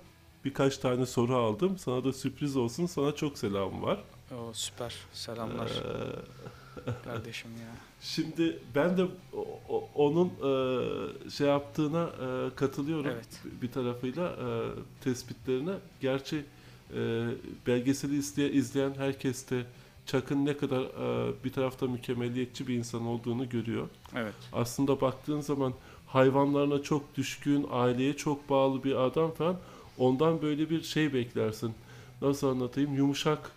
[0.44, 1.78] birkaç tane soru aldım.
[1.78, 2.86] Sana da sürpriz olsun.
[2.86, 3.98] Sana çok selam var.
[4.32, 4.94] O süper.
[5.12, 5.66] Selamlar.
[5.70, 7.74] Ee, Kardeşim ya.
[8.00, 9.06] Şimdi ben de
[9.94, 13.10] onun e, şey yaptığına e, katılıyorum.
[13.10, 13.42] Evet.
[13.62, 14.46] Bir tarafıyla e,
[15.00, 15.74] tespitlerine.
[16.00, 16.44] Gerçi
[17.66, 19.64] belgeseli izleyen, izleyen herkes de
[20.06, 20.82] Chuck'ın ne kadar
[21.44, 23.88] bir tarafta mükemmeliyetçi bir insan olduğunu görüyor.
[24.16, 24.34] Evet.
[24.52, 25.74] Aslında baktığın zaman
[26.06, 29.56] hayvanlarına çok düşkün, aileye çok bağlı bir adam falan
[29.98, 31.72] Ondan böyle bir şey beklersin.
[32.22, 32.94] Nasıl anlatayım?
[32.94, 33.52] Yumuşak,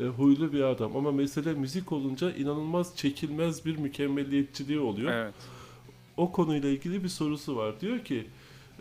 [0.00, 0.96] e, huylu bir adam.
[0.96, 5.12] Ama mesele müzik olunca inanılmaz çekilmez bir mükemmeliyetçiliği oluyor.
[5.12, 5.34] Evet.
[6.16, 7.80] O konuyla ilgili bir sorusu var.
[7.80, 8.26] Diyor ki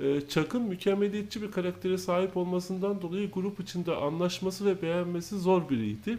[0.02, 6.18] e, Chuck'ın mükemmeliyetçi bir karaktere sahip olmasından dolayı grup içinde anlaşması ve beğenmesi zor biriydi.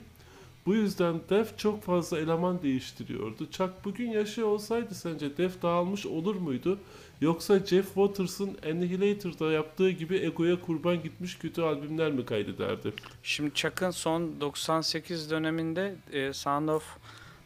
[0.66, 3.50] Bu yüzden Def çok fazla eleman değiştiriyordu.
[3.50, 6.78] Chuck bugün yaşıyor olsaydı sence Def dağılmış olur muydu?
[7.20, 12.92] Yoksa Jeff Waters'ın Annihilator'da yaptığı gibi egoya kurban gitmiş kötü albümler mi kaydederdi?
[13.22, 16.96] Şimdi Chuck'ın son 98 döneminde e, Sound of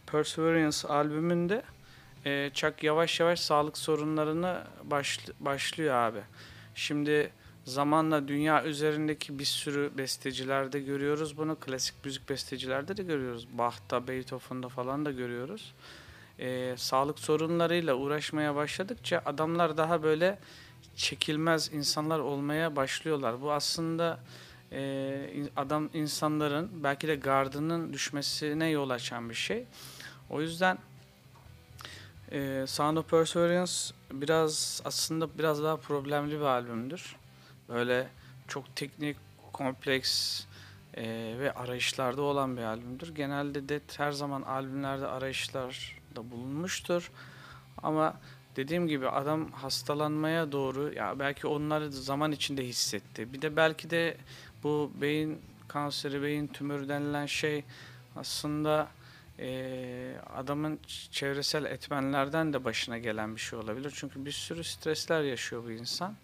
[0.06, 1.62] Perseverance albümünde
[2.24, 6.20] e, Chuck yavaş yavaş sağlık sorunlarını başl- başlıyor abi.
[6.74, 7.30] Şimdi
[7.64, 11.56] zamanla dünya üzerindeki bir sürü bestecilerde görüyoruz bunu.
[11.56, 13.48] Klasik müzik bestecilerde de görüyoruz.
[13.58, 15.74] Bach'ta, Beethoven'da falan da görüyoruz
[16.38, 20.38] e, sağlık sorunlarıyla uğraşmaya başladıkça adamlar daha böyle
[20.96, 23.42] çekilmez insanlar olmaya başlıyorlar.
[23.42, 24.20] Bu aslında
[24.72, 29.64] e, adam insanların belki de gardının düşmesine yol açan bir şey.
[30.30, 30.78] O yüzden
[32.32, 33.72] e, Sound of Perseverance
[34.12, 37.16] biraz aslında biraz daha problemli bir albümdür.
[37.68, 38.08] Böyle
[38.48, 39.16] çok teknik
[39.52, 40.44] kompleks
[40.94, 41.04] e,
[41.38, 43.14] ve arayışlarda olan bir albümdür.
[43.14, 45.06] Genelde Dead her zaman albümlerde
[46.18, 47.10] arayışlarda bulunmuştur.
[47.82, 48.14] Ama
[48.56, 53.32] dediğim gibi adam hastalanmaya doğru ya belki onları zaman içinde hissetti.
[53.32, 54.16] Bir de belki de
[54.62, 57.64] bu beyin kanseri, beyin tümörü denilen şey
[58.16, 58.88] aslında
[59.38, 60.78] e, adamın
[61.10, 63.92] çevresel etmenlerden de başına gelen bir şey olabilir.
[63.94, 66.14] Çünkü bir sürü stresler yaşıyor bu insan.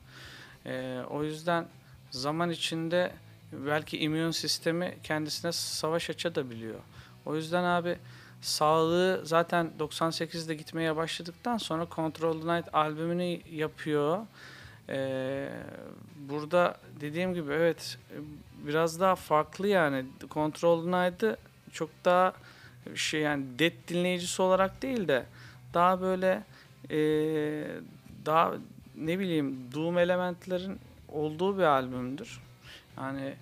[0.67, 1.67] E, o yüzden
[2.11, 3.13] zaman içinde
[3.53, 6.81] belki immün sistemi kendisine savaş açabiliyor.
[7.27, 7.99] O yüzden abi
[8.45, 14.27] sağlığı zaten 98'de gitmeye başladıktan sonra Control the Night albümünü yapıyor.
[14.89, 15.49] Ee,
[16.17, 17.99] burada dediğim gibi evet
[18.67, 21.37] biraz daha farklı yani Control the Night'ı
[21.73, 22.33] çok daha
[22.95, 25.27] şey yani dead dinleyicisi olarak değil de
[25.75, 26.43] daha böyle
[26.91, 26.99] e,
[28.27, 28.55] daha
[28.97, 32.41] ne bileyim doom elementlerin olduğu bir albümdür.
[32.97, 33.35] Yani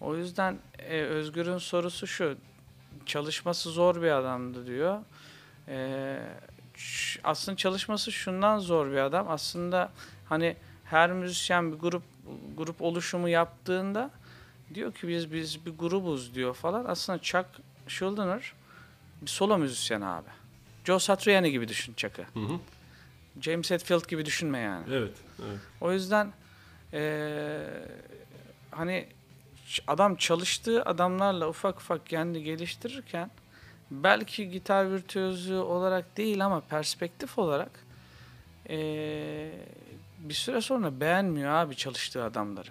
[0.00, 2.36] o yüzden e, Özgür'ün sorusu şu.
[3.10, 4.98] Çalışması zor bir adamdı diyor.
[5.68, 6.18] E,
[7.24, 9.26] aslında çalışması şundan zor bir adam.
[9.28, 9.92] Aslında
[10.28, 12.02] hani her müzisyen bir grup
[12.56, 14.10] grup oluşumu yaptığında
[14.74, 16.84] diyor ki biz biz bir grubuz diyor falan.
[16.84, 17.46] Aslında Chuck
[17.88, 18.52] Schuldiner
[19.22, 20.28] bir solo müzisyen abi.
[20.84, 22.22] Joe Satriani gibi düşün Chuck'ı.
[22.22, 22.58] Hı hı.
[23.40, 24.84] James Hetfield gibi düşünme yani.
[24.90, 25.14] Evet.
[25.38, 25.58] evet.
[25.80, 26.32] O yüzden
[26.92, 27.60] ee,
[28.70, 29.06] hani
[29.86, 33.30] adam çalıştığı adamlarla ufak ufak kendi geliştirirken
[33.90, 37.70] belki gitar virtüözü olarak değil ama perspektif olarak
[38.68, 39.50] ee,
[40.18, 42.70] bir süre sonra beğenmiyor abi çalıştığı adamları.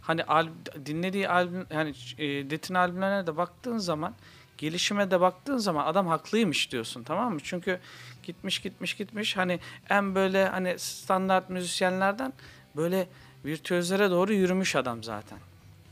[0.00, 0.48] Hani al,
[0.86, 4.14] dinlediği albüm yani e, Detin albümlerine de baktığın zaman
[4.58, 7.40] gelişime de baktığın zaman adam haklıymış diyorsun tamam mı?
[7.42, 7.80] Çünkü
[8.22, 12.32] gitmiş gitmiş gitmiş hani en böyle hani standart müzisyenlerden
[12.76, 13.08] böyle
[13.44, 15.38] virtüözlere doğru yürümüş adam zaten.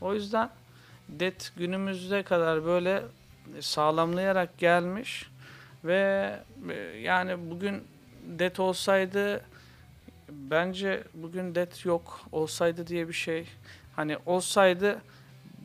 [0.01, 0.49] O yüzden
[1.09, 3.03] det günümüzde kadar böyle
[3.59, 5.29] sağlamlayarak gelmiş
[5.83, 6.35] ve
[6.69, 7.83] e, yani bugün
[8.39, 9.41] det olsaydı
[10.29, 13.47] bence bugün det yok olsaydı diye bir şey
[13.95, 15.01] hani olsaydı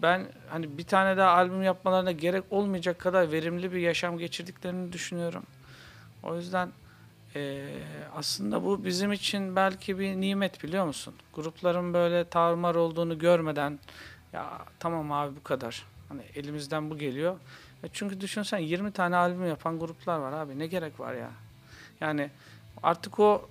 [0.03, 5.43] ben hani bir tane daha albüm yapmalarına gerek olmayacak kadar verimli bir yaşam geçirdiklerini düşünüyorum.
[6.23, 6.69] O yüzden
[7.37, 7.69] e,
[8.17, 11.15] aslında bu bizim için belki bir nimet biliyor musun?
[11.35, 13.79] Grupların böyle tarumar olduğunu görmeden
[14.33, 15.87] ya tamam abi bu kadar.
[16.09, 17.37] Hani elimizden bu geliyor.
[17.85, 20.59] E çünkü düşünsen 20 tane albüm yapan gruplar var abi.
[20.59, 21.31] Ne gerek var ya?
[22.01, 22.31] Yani
[22.83, 23.49] artık o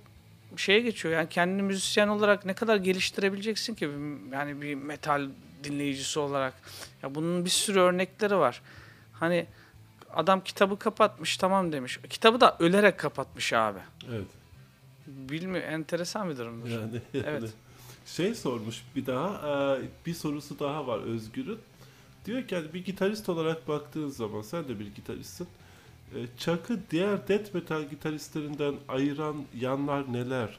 [0.56, 1.14] şeye geçiyor.
[1.14, 3.90] Yani kendini müzisyen olarak ne kadar geliştirebileceksin ki?
[4.32, 5.28] Yani bir metal
[5.64, 6.54] dinleyicisi olarak.
[7.02, 8.62] Ya bunun bir sürü örnekleri var.
[9.12, 9.46] Hani
[10.14, 12.00] adam kitabı kapatmış tamam demiş.
[12.10, 13.78] Kitabı da ölerek kapatmış abi.
[14.08, 14.26] Evet.
[15.06, 16.68] Bilmiyor enteresan bir durumdur.
[16.68, 17.24] Yani, yani.
[17.26, 17.50] Evet.
[18.06, 19.28] Şey sormuş bir daha
[19.78, 21.58] e, bir sorusu daha var Özgür'ün.
[22.26, 25.46] Diyor ki yani bir gitarist olarak baktığın zaman sen de bir gitaristsin.
[26.14, 30.58] E, Chuck'ı diğer death metal gitaristlerinden ayıran yanlar neler?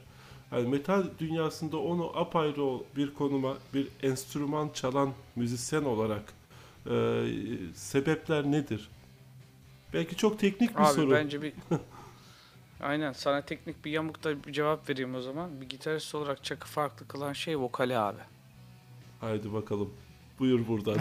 [0.52, 6.32] Yani metal dünyasında onu apayrı bir konuma bir enstrüman çalan müzisyen olarak
[6.90, 7.24] e,
[7.74, 8.88] sebepler nedir?
[9.92, 11.10] Belki çok teknik bir Abi soru.
[11.10, 11.52] bence bir
[12.80, 15.60] Aynen sana teknik bir yamukta bir cevap vereyim o zaman.
[15.60, 18.20] Bir gitarist olarak Chuck'ı farklı kılan şey vokali abi.
[19.20, 19.90] Haydi bakalım.
[20.38, 20.94] Buyur buradan.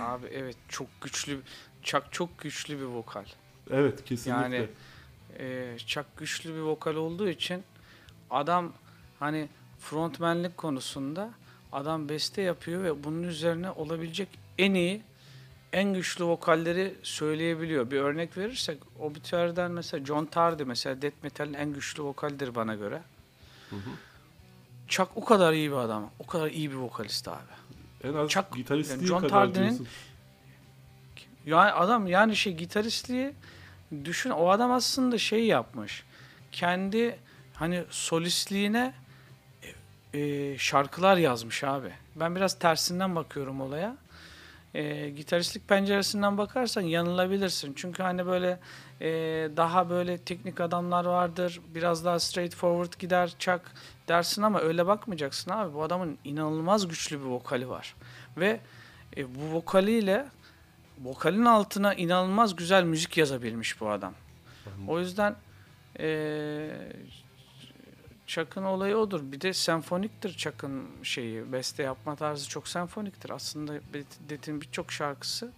[0.00, 1.40] abi evet çok güçlü
[1.82, 3.24] Chuck çok güçlü bir vokal.
[3.70, 4.56] evet kesinlikle.
[4.56, 4.68] Yani
[5.38, 7.62] e, Chuck güçlü bir vokal olduğu için
[8.30, 8.72] adam
[9.18, 11.30] hani frontmenlik konusunda
[11.72, 15.02] adam beste yapıyor ve bunun üzerine olabilecek en iyi
[15.72, 17.90] en güçlü vokalleri söyleyebiliyor.
[17.90, 23.02] Bir örnek verirsek Obituary'den mesela John Tardy mesela death metal'in en güçlü vokalidir bana göre.
[23.70, 23.90] Hı hı.
[24.88, 26.10] Chuck o kadar iyi bir adam.
[26.18, 27.36] O kadar iyi bir vokalist abi.
[28.04, 29.88] En az Chuck- gitaristliği yani John kadar Tardy'nin- diyorsun.
[31.46, 33.32] Yani adam yani şey gitaristliği
[34.04, 36.04] düşün o adam aslında şey yapmış.
[36.52, 37.18] Kendi
[37.54, 38.94] hani solistliğine
[40.14, 41.92] e, şarkılar yazmış abi.
[42.16, 43.96] Ben biraz tersinden bakıyorum olaya.
[44.74, 47.72] E, gitaristlik penceresinden bakarsan yanılabilirsin.
[47.76, 48.60] Çünkü hani böyle
[49.00, 49.08] e,
[49.56, 51.60] daha böyle teknik adamlar vardır.
[51.74, 53.72] Biraz daha straightforward gider çak
[54.08, 55.74] dersin ama öyle bakmayacaksın abi.
[55.74, 57.94] Bu adamın inanılmaz güçlü bir vokali var.
[58.36, 58.60] Ve
[59.16, 60.26] e, bu vokaliyle
[61.04, 64.14] vokalin altına inanılmaz güzel müzik yazabilmiş bu adam.
[64.88, 65.36] O yüzden
[65.98, 66.70] eee
[68.30, 69.20] Chuck'ın olayı odur.
[69.32, 71.52] Bir de senfoniktir Chuck'ın şeyi.
[71.52, 73.30] Beste yapma tarzı çok senfoniktir.
[73.30, 73.72] Aslında
[74.28, 75.52] Dead'in birçok şarkısı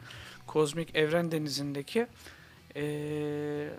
[0.46, 2.06] kozmik evren denizindeki
[2.74, 3.70] eee,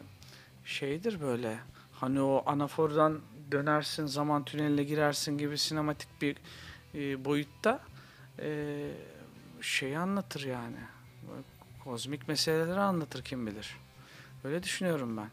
[0.66, 1.60] şeydir böyle.
[1.94, 3.20] Hani o anafordan
[3.52, 6.38] dönersin, zaman tüneline girersin gibi sinematik bir
[6.96, 7.80] e, boyutta
[8.40, 8.90] e,
[9.62, 10.78] şeyi anlatır yani.
[11.84, 13.78] Kozmik meseleleri anlatır kim bilir.
[14.44, 15.30] Öyle düşünüyorum ben.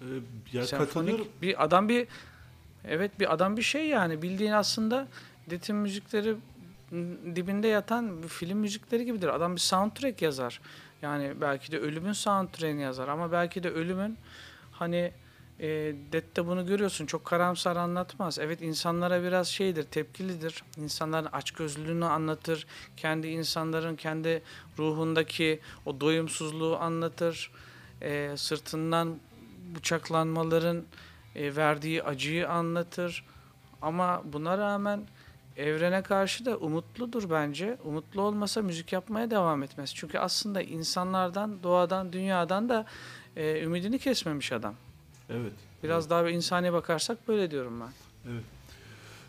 [0.00, 0.04] Ee,
[0.52, 0.66] ya.
[0.66, 2.08] Senfonik bir adam bir
[2.84, 5.08] evet bir adam bir şey yani bildiğin aslında
[5.50, 6.36] Detin müzikleri
[7.36, 9.28] dibinde yatan film müzikleri gibidir.
[9.28, 10.60] Adam bir soundtrack yazar.
[11.02, 14.18] Yani belki de ölümün soundtrack'ini yazar ama belki de ölümün
[14.72, 15.12] hani
[15.60, 15.68] e,
[16.12, 18.38] Dead'de bunu görüyorsun çok karamsar anlatmaz.
[18.38, 20.62] Evet insanlara biraz şeydir, tepkilidir.
[20.76, 22.66] İnsanların açgözlülüğünü anlatır.
[22.96, 24.42] Kendi insanların kendi
[24.78, 27.50] ruhundaki o doyumsuzluğu anlatır.
[28.02, 29.18] E, sırtından
[29.74, 30.84] bıçaklanmaların
[31.36, 33.24] e, verdiği acıyı anlatır.
[33.82, 35.00] Ama buna rağmen
[35.56, 37.78] evrene karşı da umutludur bence.
[37.84, 39.94] Umutlu olmasa müzik yapmaya devam etmez.
[39.94, 42.86] Çünkü aslında insanlardan, doğadan, dünyadan da
[43.36, 44.74] e, ümidini kesmemiş adam.
[45.30, 45.52] Evet.
[45.82, 47.92] Biraz daha bir insani bakarsak böyle diyorum ben.
[48.32, 48.44] Evet.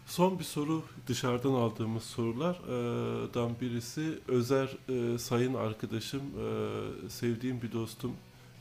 [0.06, 8.16] Son bir soru dışarıdan aldığımız sorulardan birisi Özer e, sayın arkadaşım, e, sevdiğim bir dostum.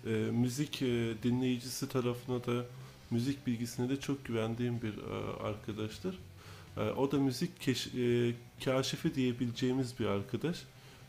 [0.07, 2.64] E, müzik e, dinleyicisi tarafına da
[3.11, 6.18] müzik bilgisine de çok güvendiğim bir e, arkadaştır.
[6.77, 10.62] E, o da müzik keş, e, kaşifi diyebileceğimiz bir arkadaş.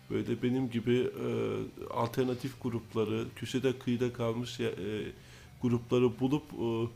[0.10, 1.28] Böyle benim gibi e,
[1.94, 4.72] alternatif grupları, köşede kıyıda kalmış e,
[5.62, 6.90] grupları bulup e,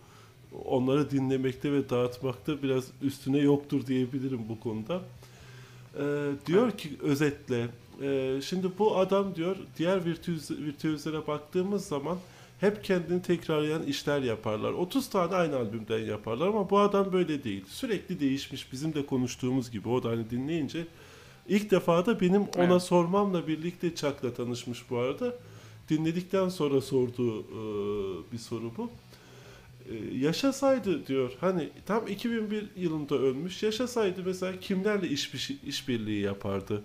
[0.66, 5.02] onları dinlemekte ve dağıtmakta biraz üstüne yoktur diyebilirim bu konuda.
[6.00, 7.68] Ee, diyor ki özetle,
[8.02, 12.18] e, şimdi bu adam diyor diğer virtüöz, virtüözlere baktığımız zaman
[12.60, 14.72] hep kendini tekrarlayan işler yaparlar.
[14.74, 17.64] 30 tane aynı albümden yaparlar ama bu adam böyle değil.
[17.68, 20.88] Sürekli değişmiş bizim de konuştuğumuz gibi o da hani dinleyince
[21.48, 22.82] ilk defa da benim ona Evet.
[22.82, 25.34] sormamla birlikte Chuck'la tanışmış bu arada.
[25.90, 28.90] Dinledikten sonra sorduğu e, bir soru bu.
[29.90, 35.34] E, yaşasaydı diyor hani tam 2001 yılında ölmüş yaşasaydı mesela kimlerle iş
[35.68, 36.84] işbirliği yapardı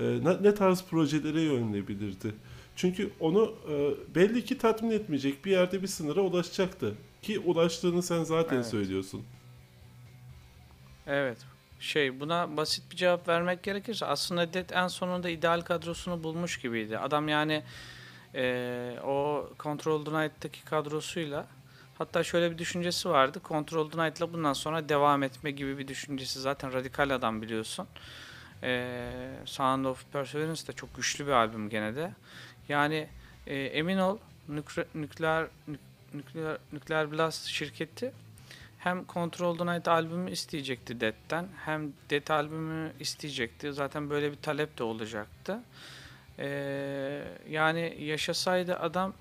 [0.00, 2.34] E, ne, ne tarz projelere yönelebilirdi
[2.78, 3.74] çünkü onu e,
[4.14, 8.66] belli ki tatmin etmeyecek bir yerde bir sınıra ulaşacaktı ki ulaştığını sen zaten Evet.
[8.66, 9.22] söylüyorsun
[11.06, 11.38] Evet.
[11.80, 16.98] Şey buna basit bir cevap vermek gerekirse aslında Dead en sonunda ideal kadrosunu bulmuş gibiydi.
[16.98, 17.62] Adam yani
[18.34, 21.46] eee, o Control the Night'taki kadrosuyla
[21.98, 23.40] hatta şöyle bir düşüncesi vardı.
[23.44, 27.86] Control the Night'la bundan sonra devam etme gibi bir düşüncesi zaten radikal adam biliyorsun.
[28.62, 29.10] Eee
[29.44, 32.12] Sound of Perseverance de çok güçlü bir albüm gene de.
[32.68, 33.08] Yani
[33.46, 34.18] eee, emin ol
[34.50, 35.80] nükle- nükleer nük-
[36.14, 38.12] nükleer nükleer blast şirketi
[38.78, 43.72] hem Control the Night albümü isteyecekti Dead'den hem Dead albümü isteyecekti.
[43.72, 45.58] Zaten böyle bir talep de olacaktı.
[46.38, 49.14] Ee, yani yaşasaydı adam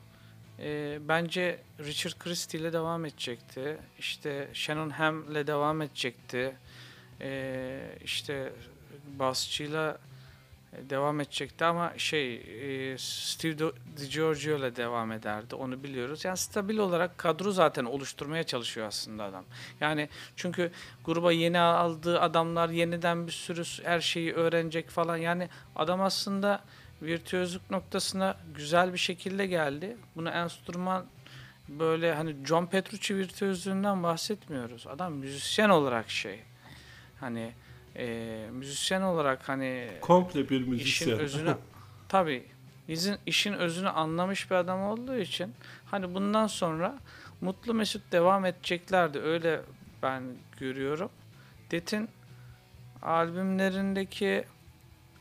[0.59, 3.77] e, bence Richard Christie ile devam edecekti.
[3.99, 6.55] İşte Shannon Hamm'le devam edecekti.
[7.21, 8.53] Ee, işte
[9.19, 9.97] basçıyla
[10.89, 16.25] devam edecekti ama şey e, Steve DiGiorgio ile devam ederdi onu biliyoruz.
[16.25, 19.45] Yani stabil olarak kadro zaten oluşturmaya çalışıyor aslında adam.
[19.81, 20.71] Yani çünkü
[21.05, 25.17] gruba yeni aldığı adamlar yeniden bir sürü her şeyi öğrenecek falan.
[25.17, 26.63] Yani adam aslında
[27.01, 29.97] virtüözlük noktasına güzel bir şekilde geldi.
[30.15, 31.05] Bunu enstrüman
[31.69, 34.87] böyle hani John Petrucci virtüözlüğünden bahsetmiyoruz.
[34.87, 36.39] Adam müzisyen olarak şey.
[37.19, 37.51] Hani
[37.97, 41.55] e, müzisyen olarak hani komple bir işin müzisyen özünü
[42.09, 42.45] tabii
[42.87, 45.53] izin işin özünü anlamış bir adam olduğu için
[45.85, 46.99] hani bundan sonra
[47.41, 49.61] mutlu mesut devam edeceklerdi öyle
[50.03, 50.23] ben
[50.59, 51.09] görüyorum.
[51.71, 52.09] Det'in
[53.01, 54.45] albümlerindeki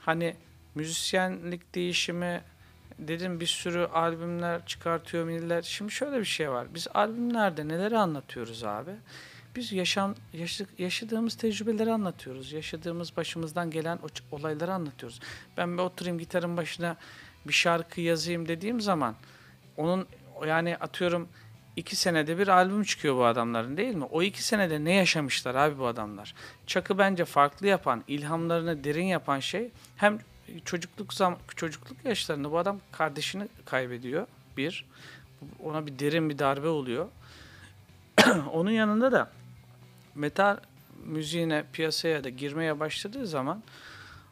[0.01, 0.37] hani
[0.75, 2.43] müzisyenlik değişimi
[2.99, 5.65] dedim bir sürü albümler çıkartıyor millet.
[5.65, 6.75] Şimdi şöyle bir şey var.
[6.75, 8.91] Biz albümlerde neleri anlatıyoruz abi?
[9.57, 10.15] Biz yaşam
[10.79, 12.53] yaşadığımız tecrübeleri anlatıyoruz.
[12.53, 13.99] Yaşadığımız başımızdan gelen
[14.33, 15.21] olayları anlatıyoruz.
[15.57, 16.97] Ben bir oturayım gitarın başına
[17.49, 19.15] bir şarkı yazayım dediğim zaman
[19.77, 20.07] onun
[20.47, 21.29] yani atıyorum
[21.77, 24.05] iki senede bir albüm çıkıyor bu adamların değil mi?
[24.05, 26.35] O iki senede ne yaşamışlar abi bu adamlar?
[26.67, 30.19] Çakı bence farklı yapan, ilhamlarını derin yapan şey hem
[30.65, 34.27] çocukluk zam çocukluk yaşlarında bu adam kardeşini kaybediyor
[34.57, 34.85] bir.
[35.65, 37.09] Ona bir derin bir darbe oluyor.
[38.53, 39.31] Onun yanında da
[40.17, 40.57] metal
[41.05, 43.63] müziğine piyasaya da girmeye başladığı zaman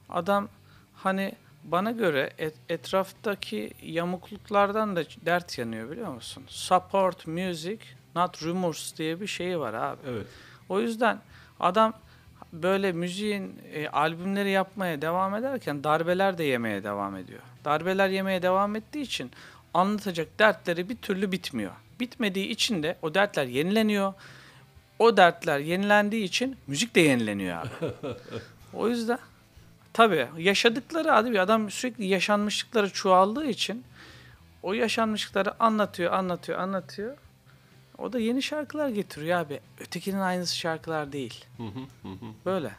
[0.08, 0.48] adam
[0.94, 1.32] hani
[1.64, 6.44] bana göre et- etraftaki yamukluklardan da dert yanıyor biliyor musun?
[6.48, 7.78] Support music
[8.16, 9.98] not rumors diye bir şeyi var abi.
[10.08, 10.26] evet
[10.68, 11.20] O yüzden
[11.60, 11.92] adam
[12.52, 17.40] böyle müziğin e, albümleri yapmaya devam ederken darbeler de yemeye devam ediyor.
[17.64, 19.30] Darbeler yemeye devam ettiği için
[19.74, 21.72] anlatacak dertleri bir türlü bitmiyor.
[22.00, 24.12] Bitmediği için de o dertler yenileniyor.
[24.98, 27.68] O dertler yenilendiği için müzik de yenileniyor abi.
[28.72, 29.18] o yüzden
[29.94, 33.84] Tabii yaşadıkları abi adam sürekli yaşanmışlıkları çoğaldığı için
[34.62, 37.16] o yaşanmışlıkları anlatıyor, anlatıyor, anlatıyor.
[37.98, 39.60] O da yeni şarkılar getiriyor abi.
[39.80, 41.44] Ötekinin aynısı şarkılar değil.
[42.44, 42.70] Böyle.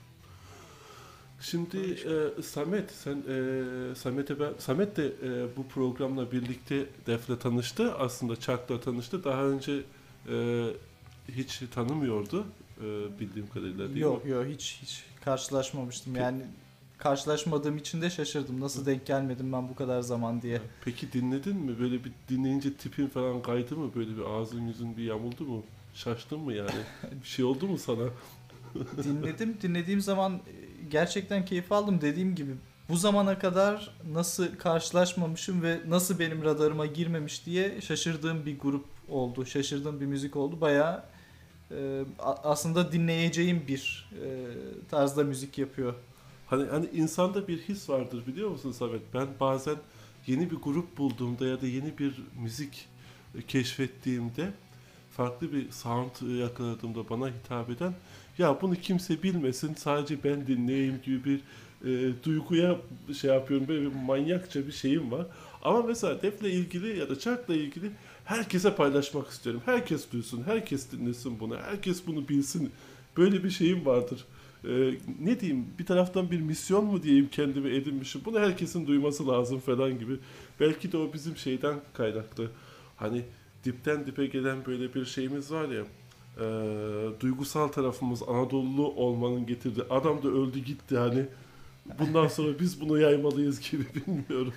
[1.42, 7.96] Şimdi e, Samet, sen e, Samet'e ben Samet de e, bu programla birlikte Def'le tanıştı.
[7.96, 9.24] Aslında Chuck'la tanıştı.
[9.24, 9.82] Daha önce
[10.30, 10.66] e,
[11.32, 12.46] hiç tanımıyordu
[12.82, 12.84] e,
[13.20, 14.32] bildiğim kadarıyla değil Yok mi?
[14.32, 16.14] yok hiç hiç karşılaşmamıştım.
[16.14, 16.24] Peki.
[16.24, 16.42] Yani
[16.98, 18.60] karşılaşmadığım için de şaşırdım.
[18.60, 20.62] Nasıl denk gelmedim ben bu kadar zaman diye.
[20.86, 21.80] Peki dinledin mi?
[21.80, 23.92] Böyle bir dinleyince tipin falan kaydı mı?
[23.96, 25.64] Böyle bir ağzın yüzün bir yamuldu mu?
[25.94, 26.70] Şaştın mı yani?
[27.24, 28.04] bir şey oldu mu sana?
[29.04, 29.58] Dinledim.
[29.62, 30.40] Dinlediğim zaman e,
[30.90, 32.02] gerçekten keyif aldım.
[32.02, 32.52] Dediğim gibi
[32.90, 39.46] bu zamana kadar nasıl karşılaşmamışım ve nasıl benim radarıma girmemiş diye şaşırdığım bir grup oldu.
[39.46, 40.62] Şaşırdığım bir müzik oldu.
[40.62, 41.04] Bayağı e,
[42.20, 44.28] aslında dinleyeceğim bir e,
[44.90, 45.94] tarzda müzik yapıyor.
[46.48, 49.02] Hani hani insanda bir his vardır biliyor musun Samet?
[49.14, 49.76] Ben bazen
[50.28, 52.88] yeni bir grup bulduğumda ya da yeni bir müzik
[53.48, 54.54] keşfettiğimde
[55.12, 57.94] farklı bir sound yakaladığımda bana hitap eden
[58.38, 61.42] ya bunu kimse bilmesin sadece ben dinleyeyim gibi bir
[61.86, 62.78] e, duyguya
[63.20, 65.26] şey yapıyorum böyle bir manyakça bir şeyim var.
[65.64, 67.92] Ama mesela Def'le ilgili ya da Chuck'la ilgili
[68.26, 69.62] herkese paylaşmak istiyorum.
[69.66, 72.72] Herkes duysun, herkes dinlesin bunu, herkes bunu bilsin.
[73.18, 74.26] Böyle bir şeyim vardır.
[74.68, 78.22] Ee, ne diyeyim bir taraftan bir misyon mu diyeyim kendime edinmişim.
[78.26, 80.18] Bunu herkesin duyması lazım falan gibi.
[80.60, 82.52] Belki de o bizim şeyden kaynaklı.
[82.98, 83.22] Hani
[83.66, 85.84] dipten dipe gelen böyle bir şeyimiz var ya.
[86.40, 89.84] e, duygusal tarafımız Anadolu olmanın getirdiği.
[89.90, 91.26] Adam da öldü gitti hani.
[92.00, 94.54] Bundan sonra biz bunu yaymalıyız gibi bilmiyorum.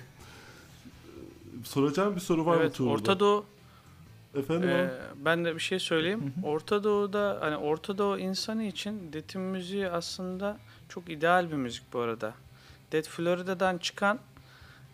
[1.63, 2.93] Soracağım bir soru var mı evet, Tuğrul'da?
[2.93, 3.45] Orta Doğu
[4.35, 4.89] Efendim Ee,
[5.25, 6.33] ben de bir şey söyleyeyim.
[6.35, 6.51] Hı hı.
[6.51, 10.57] Orta Doğu'da hani Orta Doğu insanı için death müziği aslında
[10.89, 12.33] çok ideal bir müzik bu arada.
[12.91, 14.19] Death Florida'dan çıkan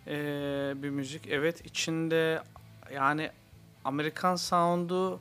[0.08, 1.28] ee, bir müzik.
[1.28, 2.44] Evet içinde
[2.94, 3.32] yani
[3.84, 5.20] Amerikan sound'u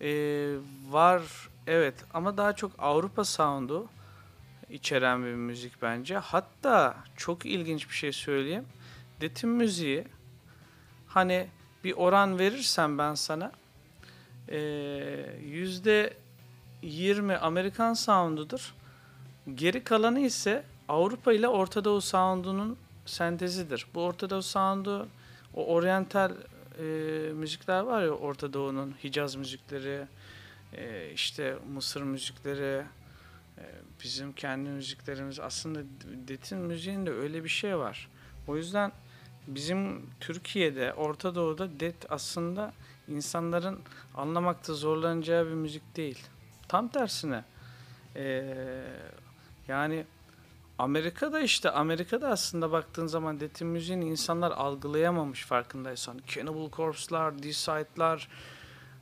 [0.00, 0.54] ee,
[0.90, 1.22] var
[1.66, 3.86] evet ama daha çok Avrupa sound'u
[4.70, 6.16] içeren bir müzik bence.
[6.16, 8.64] Hatta çok ilginç bir şey söyleyeyim.
[9.20, 10.04] Death'in müziği
[11.06, 11.46] hani
[11.84, 13.52] bir oran verirsem ben sana
[14.48, 16.14] eee, yüzde
[16.82, 18.74] 20 Amerikan sound'udur.
[19.54, 22.76] Geri kalanı ise Avrupa ile Orta Doğu sound'unun
[23.06, 23.86] sentezidir.
[23.94, 25.08] Bu Orta Doğu sound'u
[25.54, 26.32] o oryantal
[26.78, 30.06] eee, müzikler var ya Orta Doğu'nun Hicaz müzikleri,
[30.72, 32.84] eee, işte Mısır müzikleri,
[33.58, 33.64] eee,
[34.04, 35.80] bizim kendi müziklerimiz aslında
[36.28, 38.08] Detin müziğinde öyle bir şey var.
[38.48, 38.92] O yüzden
[39.54, 42.72] bizim Türkiye'de, Orta Doğu'da det aslında
[43.08, 43.78] insanların
[44.14, 46.26] anlamakta zorlanacağı bir müzik değil.
[46.68, 47.44] Tam tersine.
[48.16, 48.82] Ee,
[49.68, 50.04] yani
[50.78, 56.20] Amerika'da işte Amerika'da aslında baktığın zaman detin müziğini insanlar algılayamamış farkındaysan.
[56.26, 58.28] Cannibal Corpse'lar, Deicide'lar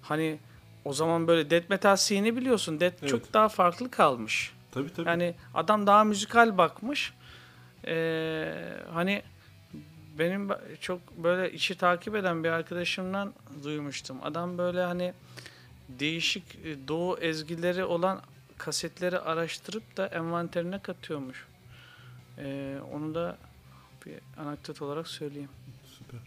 [0.02, 0.38] hani
[0.84, 2.80] o zaman böyle death metal scene'i biliyorsun.
[2.80, 3.10] Death Evet.
[3.10, 4.52] çok daha farklı kalmış.
[4.72, 5.08] Tabii tabii.
[5.08, 7.12] Yani adam daha müzikal bakmış.
[7.86, 8.52] Ee,
[8.92, 9.22] hani
[10.18, 10.48] benim
[10.80, 13.32] çok böyle işi takip eden bir arkadaşımdan
[13.64, 14.16] duymuştum.
[14.22, 15.12] Adam böyle hani
[15.88, 18.20] değişik e, doğu ezgileri olan
[18.58, 21.46] kasetleri araştırıp da envanterine katıyormuş.
[22.38, 23.36] Ee, onu da
[24.06, 25.48] bir anekdot olarak söyleyeyim.
[25.98, 26.20] Süper.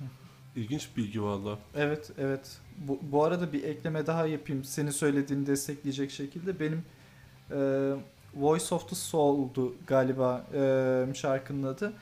[0.56, 1.58] İlginç bilgi valla.
[1.76, 2.58] Evet, evet.
[2.78, 4.64] Bu, bu arada bir ekleme daha yapayım.
[4.64, 6.60] Senin söylediğini destekleyecek şekilde.
[6.60, 6.84] Benim
[7.50, 7.56] e,
[8.34, 11.92] Voice of the Soul'du galiba e, şarkının adı.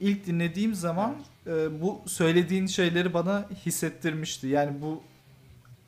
[0.00, 1.16] İlk dinlediğim zaman
[1.46, 4.46] e, bu söylediğin şeyleri bana hissettirmişti.
[4.46, 5.02] Yani bu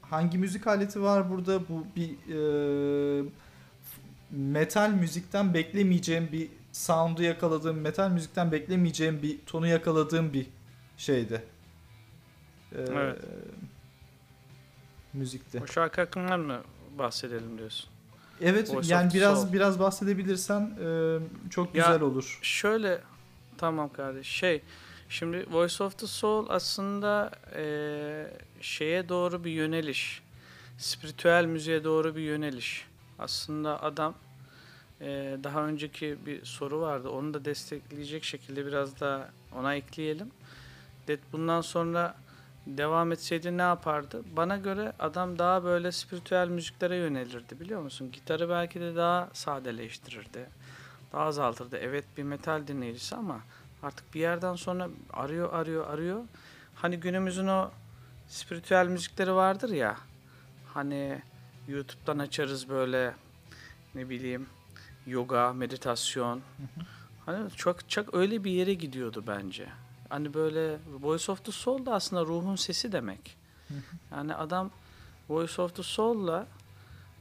[0.02, 1.68] hangi müzik aleti var burada?
[1.68, 3.28] Bu bir e,
[4.30, 10.46] metal müzikten beklemeyeceğim bir sound'u yakaladığım, metal müzikten beklemeyeceğim bir tonu yakaladığım bir
[10.96, 11.42] şeydi.
[12.72, 13.18] Ee, Evet.
[15.12, 15.60] Müzikte.
[15.62, 16.60] O şarkı hakkından mı
[16.98, 17.90] bahsedelim diyorsun?
[18.40, 19.52] Evet Voice yani biraz Soul.
[19.52, 21.18] biraz bahsedebilirsen e,
[21.50, 22.38] çok Ya- güzel olur.
[22.42, 23.00] Şöyle
[23.58, 24.26] tamam kardeş.
[24.26, 24.62] Şey
[25.08, 28.30] şimdi Voice of the Soul aslında eee,
[28.60, 30.22] şeye doğru bir yöneliş.
[30.78, 32.86] Spiritüel müziğe doğru bir yöneliş.
[33.18, 34.14] Aslında adam
[35.00, 37.08] eee, daha önceki bir soru vardı.
[37.10, 40.30] Onu da destekleyecek şekilde biraz daha ona ekleyelim.
[41.08, 42.16] Dead bundan sonra
[42.66, 44.22] devam etseydi ne yapardı?
[44.36, 48.12] Bana göre adam daha böyle spiritüel müziklere yönelirdi biliyor musun?
[48.12, 50.46] Gitarı belki de daha sadeleştirirdi
[51.12, 51.76] daha azaltırdı.
[51.76, 53.40] Evet bir metal dinleyicisi ama
[53.82, 56.24] artık bir yerden sonra arıyor arıyor arıyor.
[56.74, 57.70] Hani günümüzün o
[58.28, 59.96] spiritüel müzikleri vardır ya.
[60.74, 61.22] Hani
[61.68, 63.14] YouTube'dan açarız böyle
[63.94, 64.46] ne bileyim
[65.06, 66.40] yoga, meditasyon.
[67.26, 69.68] Hani çok çok öyle bir yere gidiyordu bence.
[70.08, 73.36] Hani böyle Voice of the Soul da aslında ruhun sesi demek.
[74.10, 74.70] Yani adam
[75.28, 76.46] Voice of the Soul'la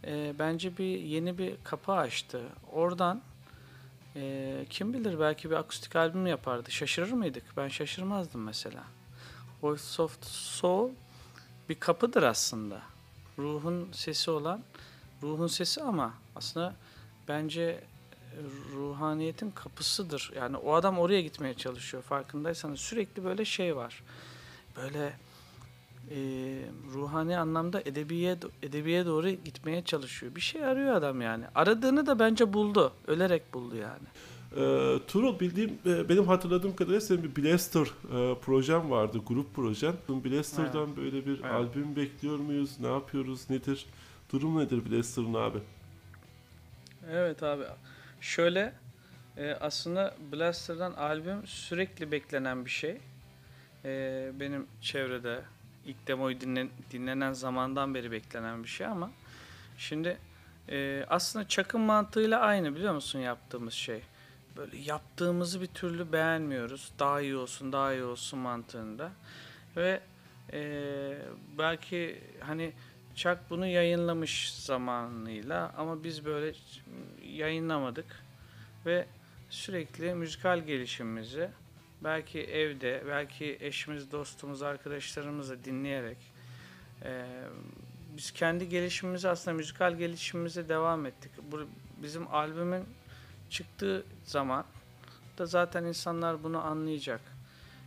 [0.04, 2.42] e, bence bir yeni bir kapı açtı.
[2.72, 3.22] Oradan
[4.16, 6.72] e, kim bilir belki bir akustik albüm yapardı.
[6.72, 7.44] Şaşırır mıydık?
[7.58, 8.84] Ben şaşırmazdım mesela.
[9.62, 10.90] Voice of Soul
[11.70, 12.82] bir kapıdır aslında.
[13.40, 14.62] Ruhun sesi olan,
[15.24, 16.76] ruhun sesi ama aslında
[17.28, 17.80] bence e,
[18.76, 20.32] ruhaniyetin kapısıdır.
[20.36, 22.80] Yani o adam oraya gitmeye çalışıyor farkındaysanız.
[22.80, 24.04] Sürekli böyle şey var.
[24.78, 25.14] Böyle
[26.12, 26.18] e,
[26.94, 30.36] ruhani anlamda edebiye edebiye doğru gitmeye çalışıyor.
[30.36, 31.46] Bir şey arıyor adam yani.
[31.56, 32.94] Aradığını da bence buldu.
[33.08, 34.08] Ölerek buldu yani.
[34.58, 39.94] Ee, Tuğrul bildiğim, e, benim hatırladığım kadarıyla senin bir Blaster e, projen vardı, grup projen.
[40.10, 41.46] Blaster'dan böyle bir Evet.
[41.52, 42.80] albüm bekliyor muyuz?
[42.80, 43.50] Ne yapıyoruz?
[43.50, 43.86] Nedir?
[44.34, 45.58] Durum nedir Blaster'ın abi?
[47.12, 47.64] Evet abi.
[48.22, 48.74] Şöyle
[49.38, 52.98] e, aslında Blaster'dan albüm sürekli beklenen bir şey.
[53.86, 55.42] E, benim çevrede
[55.86, 59.12] ilk demoyu dinlen, dinlenen zamandan beri beklenen bir şey ama
[59.78, 60.18] şimdi
[60.70, 64.02] e, aslında çakın mantığıyla aynı biliyor musun yaptığımız şey.
[64.58, 66.92] Böyle yaptığımızı bir türlü beğenmiyoruz.
[67.00, 69.12] Daha iyi olsun, daha iyi olsun mantığında.
[69.78, 70.02] Ve
[70.54, 71.18] e,
[71.58, 72.74] belki hani
[73.16, 76.54] Chuck bunu yayınlamış zamanıyla ama biz böyle
[77.24, 78.24] yayınlamadık
[78.86, 79.06] ve
[79.50, 81.50] sürekli müzikal gelişimimizi
[82.04, 86.18] belki evde, belki eşimiz, dostumuz, arkadaşlarımızla dinleyerek
[87.04, 87.26] e,
[88.18, 91.32] biz kendi gelişimimizi aslında müzikal gelişimimize devam ettik.
[91.52, 91.62] Bu
[92.04, 92.84] bizim albümün
[93.50, 94.66] çıktığı zaman
[95.38, 97.22] da zaten insanlar bunu anlayacak.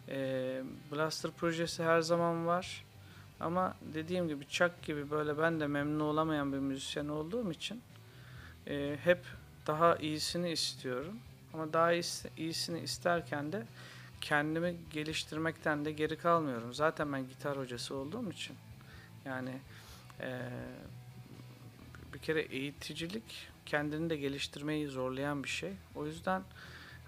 [0.09, 2.85] E, Blaster projesi her zaman var.
[3.41, 7.83] Ama dediğim gibi Chuck gibi böyle ben de memnun olamayan bir müzisyen olduğum için
[8.67, 9.19] e, hep
[9.67, 11.19] daha iyisini istiyorum.
[11.55, 13.63] Ama daha iyisi- iyisini isterken de
[14.21, 16.75] kendimi geliştirmekten de geri kalmıyorum.
[16.75, 18.57] Zaten ben gitar hocası olduğum için.
[19.25, 19.59] Yani
[20.21, 20.41] e,
[22.15, 25.73] bir kere eğiticilik kendini de geliştirmeyi zorlayan bir şey.
[25.95, 26.43] O yüzden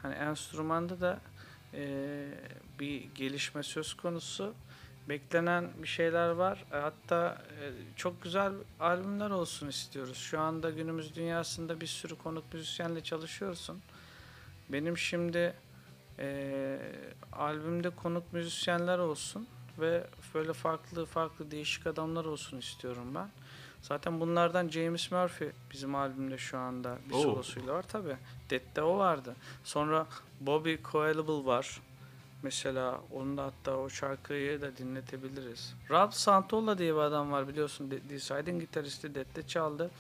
[0.02, 1.20] hani enstrümanda da
[1.74, 2.26] e,
[2.80, 4.54] bir gelişme söz konusu
[5.08, 6.64] beklenen bir şeyler var.
[6.72, 10.16] E, Hatta e, çok güzel albümler olsun istiyoruz.
[10.16, 13.80] Şu anda günümüz dünyasında bir sürü konuk müzisyenle çalışıyorsun.
[14.68, 15.54] Benim şimdi
[16.20, 16.78] e,
[17.32, 19.46] albümde konuk müzisyenler olsun
[19.78, 23.28] ve böyle farklı farklı değişik adamlar olsun istiyorum ben.
[23.82, 27.22] Zaten bunlardan James Murphy bizim albümde şu anda bir Oo.
[27.22, 28.16] solosuyla var tabi.
[28.50, 29.34] Dead'de o vardı.
[29.64, 30.06] Sonra
[30.40, 31.80] Bobby Coelable var.
[32.42, 35.74] Mesela onun da hatta o şarkıyı da dinletebiliriz.
[35.90, 37.90] Rob Santolla diye bir adam var biliyorsun.
[37.90, 39.90] De- Deciding gitaristi Dead'de çaldı.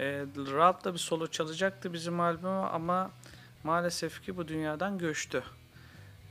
[0.00, 3.10] Ee, Rob da bir solo çalacaktı bizim albümü ama
[3.66, 5.42] maalesef ki bu dünyadan göçtü.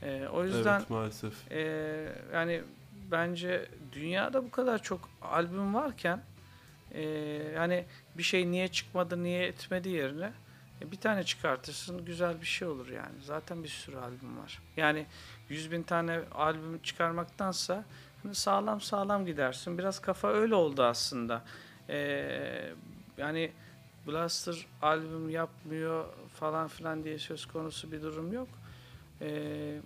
[0.02, 1.52] Ee, o yüzden Evet maalesef.
[1.52, 2.62] ee, yani
[3.10, 6.22] bence dünyada bu kadar çok albüm varken
[6.92, 7.02] ee,
[7.54, 7.84] yani
[8.18, 10.32] bir şey niye çıkmadı niye etmedi yerine
[10.82, 13.22] e, bir tane çıkartırsın güzel bir şey olur yani.
[13.22, 14.62] Zaten bir sürü albüm var.
[14.76, 15.06] Yani
[15.48, 17.84] 100 bin tane albüm çıkarmaktansa
[18.22, 19.78] hani sağlam sağlam gidersin.
[19.78, 21.42] Biraz kafa öyle oldu aslında.
[21.88, 22.72] Ee,
[23.18, 23.52] yani
[24.06, 26.04] Blaster albüm yapmıyor
[26.36, 28.48] falan filan diye söz konusu bir durum yok.
[29.20, 29.80] Ee,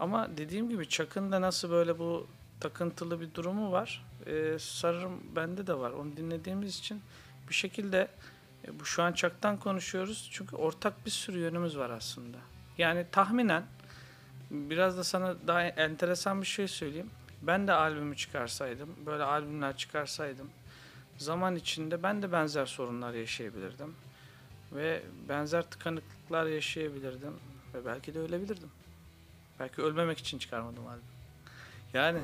[0.00, 2.26] ama dediğim gibi Chuck'ın da nasıl böyle bu
[2.60, 4.06] takıntılı bir durumu var.
[4.26, 5.90] Ee, sanırım bende de var.
[5.90, 7.02] Onu dinlediğimiz için
[7.48, 8.08] bir şekilde
[8.66, 10.28] e, bu şu an Chuck'tan konuşuyoruz.
[10.32, 12.38] Çünkü ortak bir sürü yönümüz var aslında.
[12.78, 13.62] Yani tahminen
[14.50, 17.10] biraz da sana daha enteresan bir şey söyleyeyim.
[17.42, 20.50] Ben de albümü çıkarsaydım, böyle albümler çıkarsaydım
[21.20, 23.94] zaman içinde ben de benzer sorunlar yaşayabilirdim.
[24.72, 27.32] Ve benzer tıkanıklıklar yaşayabilirdim.
[27.74, 28.68] Ve belki de ölebilirdim.
[29.60, 31.02] Belki ölmemek için çıkarmadım albüm.
[31.94, 32.18] Yani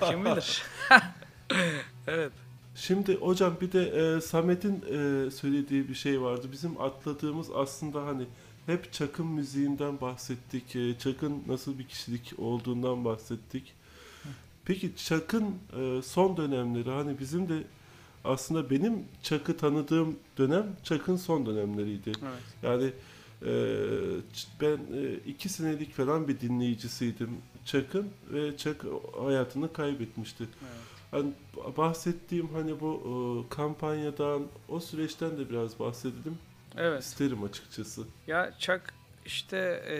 [0.10, 0.62] kim bilir.
[2.06, 2.32] evet.
[2.74, 6.48] Şimdi hocam bir de e, Samet'in e, söylediği bir şey vardı.
[6.52, 8.26] Bizim atladığımız aslında hani
[8.66, 10.76] hep Çakın müziğinden bahsettik.
[10.76, 13.74] E, Çakın nasıl bir kişilik olduğundan bahsettik.
[14.64, 17.62] Peki Çakın e, son dönemleri hani bizim de
[18.24, 22.12] aslında benim Çak'ı tanıdığım dönem Çak'ın son dönemleriydi.
[22.22, 22.42] Evet.
[22.62, 22.92] Yani
[23.42, 23.50] e,
[24.60, 27.30] ben e, iki senelik falan bir dinleyicisiydim
[27.64, 28.84] Çak'ın ve Çak
[29.24, 30.44] hayatını kaybetmişti.
[30.62, 30.72] evet.
[31.10, 31.32] Hani
[31.76, 33.02] bahsettiğim hani bu
[33.50, 36.38] e, kampanyadan o süreçten de biraz bahsedelim
[36.76, 37.02] Evet.
[37.02, 38.02] isterim açıkçası.
[38.26, 38.82] Ya Chuck
[39.26, 39.56] işte
[39.88, 39.98] e,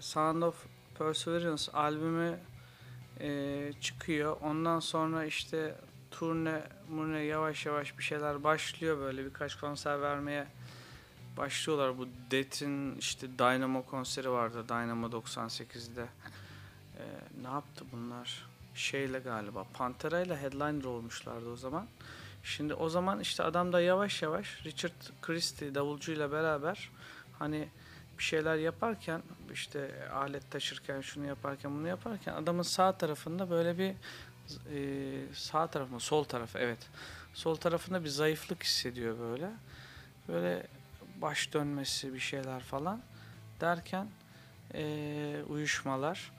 [0.00, 0.54] Sound of
[0.98, 2.38] Perseverance albümü
[3.20, 4.36] e, çıkıyor.
[4.42, 5.74] Ondan sonra işte
[6.18, 10.46] turne murne yavaş yavaş bir şeyler başlıyor böyle birkaç konser vermeye
[11.36, 11.98] başlıyorlar.
[11.98, 14.68] Bu Death'in işte Dynamo konseri vardı.
[14.68, 16.06] Dynamo 98'de.
[16.98, 17.02] Ee,
[17.42, 18.46] ne yaptı bunlar?
[18.74, 19.66] Şeyle galiba.
[19.74, 21.86] Pantera ile headliner olmuşlardı o zaman.
[22.42, 26.90] Şimdi o zaman işte adam da yavaş yavaş Richard Christie davulcuyla beraber
[27.38, 27.68] hani
[28.18, 33.94] bir şeyler yaparken işte alet taşırken şunu yaparken bunu yaparken adamın sağ tarafında böyle bir
[34.74, 36.78] e, sağ tarafı mı sol tarafı evet.
[37.34, 39.50] Sol tarafında bir zayıflık hissediyor böyle.
[40.28, 40.66] Böyle
[41.22, 43.00] baş dönmesi bir şeyler falan
[43.60, 44.06] derken
[44.74, 46.32] e, uyuşmalar.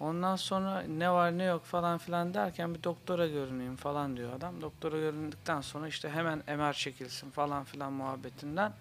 [0.00, 4.60] Ondan sonra ne var ne yok falan filan derken bir doktora görüneyim falan diyor adam.
[4.60, 8.72] Doktora göründükten sonra işte hemen MR çekilsin falan filan muhabbetinden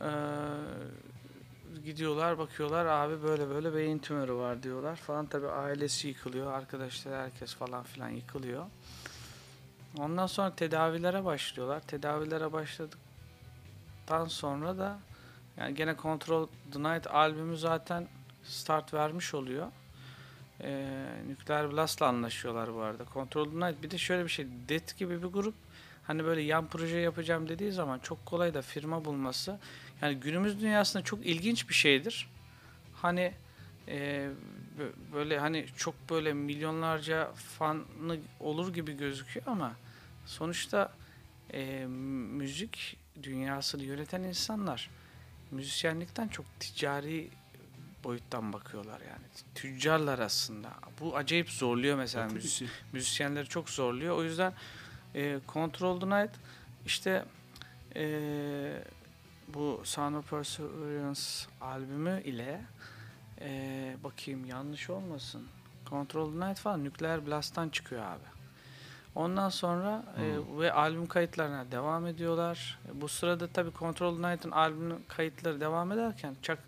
[0.00, 0.10] e,
[1.84, 5.26] gidiyorlar bakıyorlar abi böyle böyle beyin tümörü var diyorlar falan.
[5.26, 8.66] Tabi ailesi yıkılıyor arkadaşlar herkes falan filan yıkılıyor.
[9.98, 11.80] Ondan sonra tedavilere başlıyorlar.
[11.80, 14.98] Tedavilere başladıktan sonra da
[15.56, 18.08] yani gene Control the Night albümü zaten
[18.44, 19.66] start vermiş oluyor.
[20.60, 23.04] Ee, Nuclear Blast'la anlaşıyorlar bu arada.
[23.14, 25.54] Control the Night bir de şöyle bir şey Death gibi bir grup
[26.02, 29.58] hani böyle yan proje yapacağım dediği zaman çok kolay da firma bulması
[30.02, 32.28] yani günümüz dünyasında çok ilginç bir şeydir.
[32.94, 33.32] Hani
[33.88, 34.28] e,
[35.12, 39.72] böyle hani çok böyle milyonlarca fanı olur gibi gözüküyor ama
[40.26, 40.92] sonuçta
[41.52, 44.90] e, müzik dünyasını yöneten insanlar
[45.50, 47.28] müzisyenlikten çok ticari
[48.04, 49.24] boyuttan bakıyorlar yani.
[49.54, 50.70] Tüccarlar aslında.
[51.00, 52.66] Bu acayip zorluyor mesela müzis- ki.
[52.92, 54.16] müzisyenleri çok zorluyor.
[54.16, 54.52] O yüzden
[55.14, 56.30] e, Control the Night
[56.86, 57.24] işte
[57.96, 58.02] e,
[59.54, 61.20] bu Sound of Perseverance
[61.60, 62.60] albümü ile
[63.40, 65.48] e, bakayım yanlış olmasın.
[65.86, 68.40] Control Night falan Nuclear Blast'tan çıkıyor abi.
[69.14, 72.78] Ondan sonra e, ve albüm kayıtlarına devam ediyorlar.
[72.88, 76.58] E, bu sırada tabii Control Night'ın albüm kayıtları devam ederken Chuck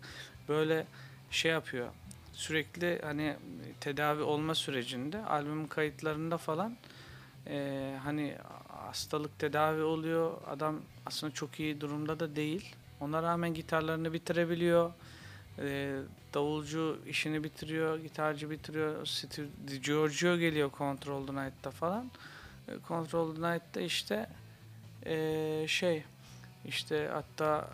[0.49, 0.85] böyle
[1.31, 1.87] şey yapıyor.
[2.33, 3.35] Sürekli hani
[3.79, 6.77] tedavi olma sürecinde albüm kayıtlarında falan
[7.47, 10.31] e, hani hastalık tedavi oluyor.
[10.47, 12.75] Adam aslında çok iyi durumda da değil.
[12.99, 14.91] Ona rağmen gitarlarını bitirebiliyor.
[15.59, 15.95] E,
[16.33, 19.05] davulcu işini bitiriyor, gitarcı bitiriyor.
[19.05, 19.47] Steve
[19.83, 22.11] Giorgio geliyor Control the Night'ta falan.
[22.67, 24.29] E, Control the Night'ta işte
[25.05, 26.03] e, şey
[26.65, 27.69] işte hatta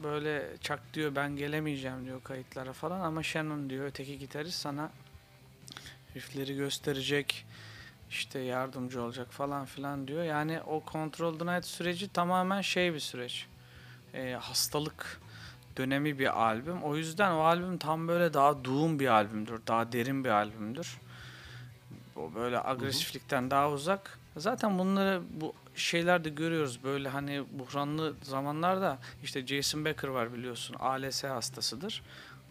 [0.00, 4.90] e, böyle çak diyor ben gelemeyeceğim diyor kayıtlara falan ama Shannon diyor öteki gitarist sana
[6.16, 7.46] riffleri gösterecek
[8.12, 10.24] işte yardımcı olacak falan filan diyor.
[10.24, 13.46] Yani o Control Night süreci tamamen şey bir süreç.
[14.14, 15.20] E, hastalık
[15.76, 16.82] dönemi bir albüm.
[16.82, 19.60] O yüzden o albüm tam böyle daha doğum bir albümdür.
[19.66, 21.00] Daha derin bir albümdür.
[22.16, 24.18] O böyle agresiflikten daha uzak.
[24.36, 30.76] Zaten bunları bu şeyler de görüyoruz böyle hani buhranlı zamanlarda işte Jason Becker var biliyorsun
[30.78, 32.02] ALS hastasıdır.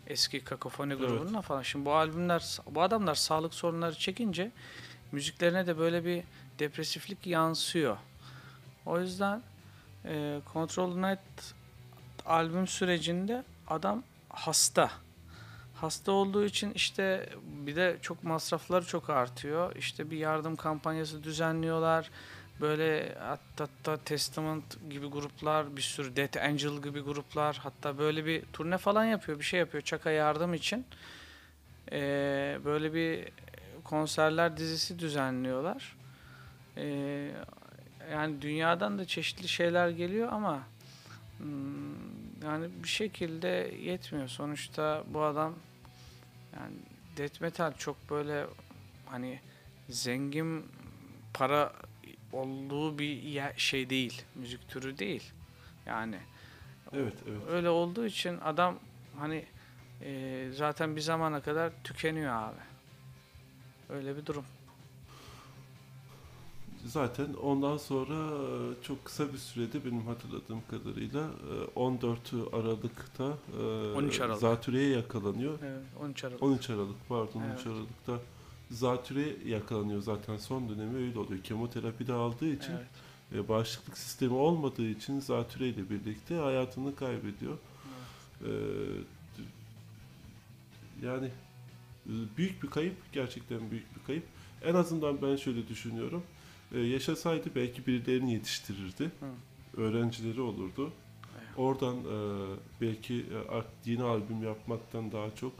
[0.07, 1.09] Eski kakofoni Evet.
[1.09, 1.61] grubundan falan.
[1.61, 4.51] Şimdi bu albümler bu adamlar sağlık sorunları çekince
[5.11, 6.23] müziklerine de böyle bir
[6.59, 7.97] depresiflik yansıyor.
[8.85, 9.41] O yüzden
[10.05, 11.53] e, Control Night
[12.25, 14.91] albüm sürecinde adam hasta.
[15.75, 19.75] Hasta olduğu için işte bir de çok masrafları çok artıyor.
[19.75, 22.09] İşte bir yardım kampanyası düzenliyorlar.
[22.61, 28.77] Böyle hatta Testament gibi gruplar, bir sürü Death Angel gibi gruplar hatta böyle bir turne
[28.77, 30.85] falan yapıyor, bir şey yapıyor Çaka yardım için.
[31.91, 33.27] Ee, böyle bir
[33.91, 35.95] konserler dizisi düzenliyorlar.
[36.77, 37.31] Ee,
[38.11, 40.63] yani dünyadan da çeşitli şeyler geliyor ama
[41.37, 43.47] hmm, yani bir şekilde
[43.81, 44.27] yetmiyor.
[44.27, 45.55] Sonuçta bu adam
[46.55, 46.75] yani
[47.17, 48.45] death metal çok böyle
[49.05, 49.39] hani
[49.89, 50.65] zengin
[51.33, 51.73] para
[52.33, 54.21] olduğu bir şey değil.
[54.35, 55.31] Müzik türü değil.
[55.85, 56.17] Yani
[56.93, 57.41] Evet, evet.
[57.49, 58.79] öyle olduğu için adam
[59.19, 59.45] hani
[60.01, 62.70] e, zaten bir zamana kadar tükeniyor abi.
[63.91, 64.43] Öyle bir durum.
[66.85, 73.63] Zaten ondan sonra e, çok kısa bir sürede benim hatırladığım kadarıyla e, 14 Aralık'ta e,
[73.95, 74.41] 13 Aralık.
[74.41, 75.59] zatürreye yakalanıyor.
[75.63, 76.43] Evet, 13 Aralık.
[76.43, 77.67] 13 Aralık pardon 13 Evet.
[77.67, 78.19] Aralık'ta
[78.71, 81.43] zatüre yakalanıyor zaten son dönemi öyle oluyor.
[81.43, 83.45] Kemoterapi de aldığı için Evet.
[83.45, 87.57] e, bağışıklık sistemi olmadığı için zatüre ile birlikte hayatını kaybediyor.
[88.45, 88.49] E,
[91.03, 91.50] yani e,
[92.37, 94.23] büyük bir kayıp gerçekten büyük bir kayıp.
[94.63, 96.23] En azından ben şöyle düşünüyorum.
[96.73, 99.11] E, yaşasaydı belki birilerini yetiştirirdi.
[99.77, 100.91] Öğrencileri olurdu.
[101.37, 101.57] Evet.
[101.57, 102.45] Oradan e,
[102.81, 105.53] belki e, art- yeni albüm yapmaktan daha çok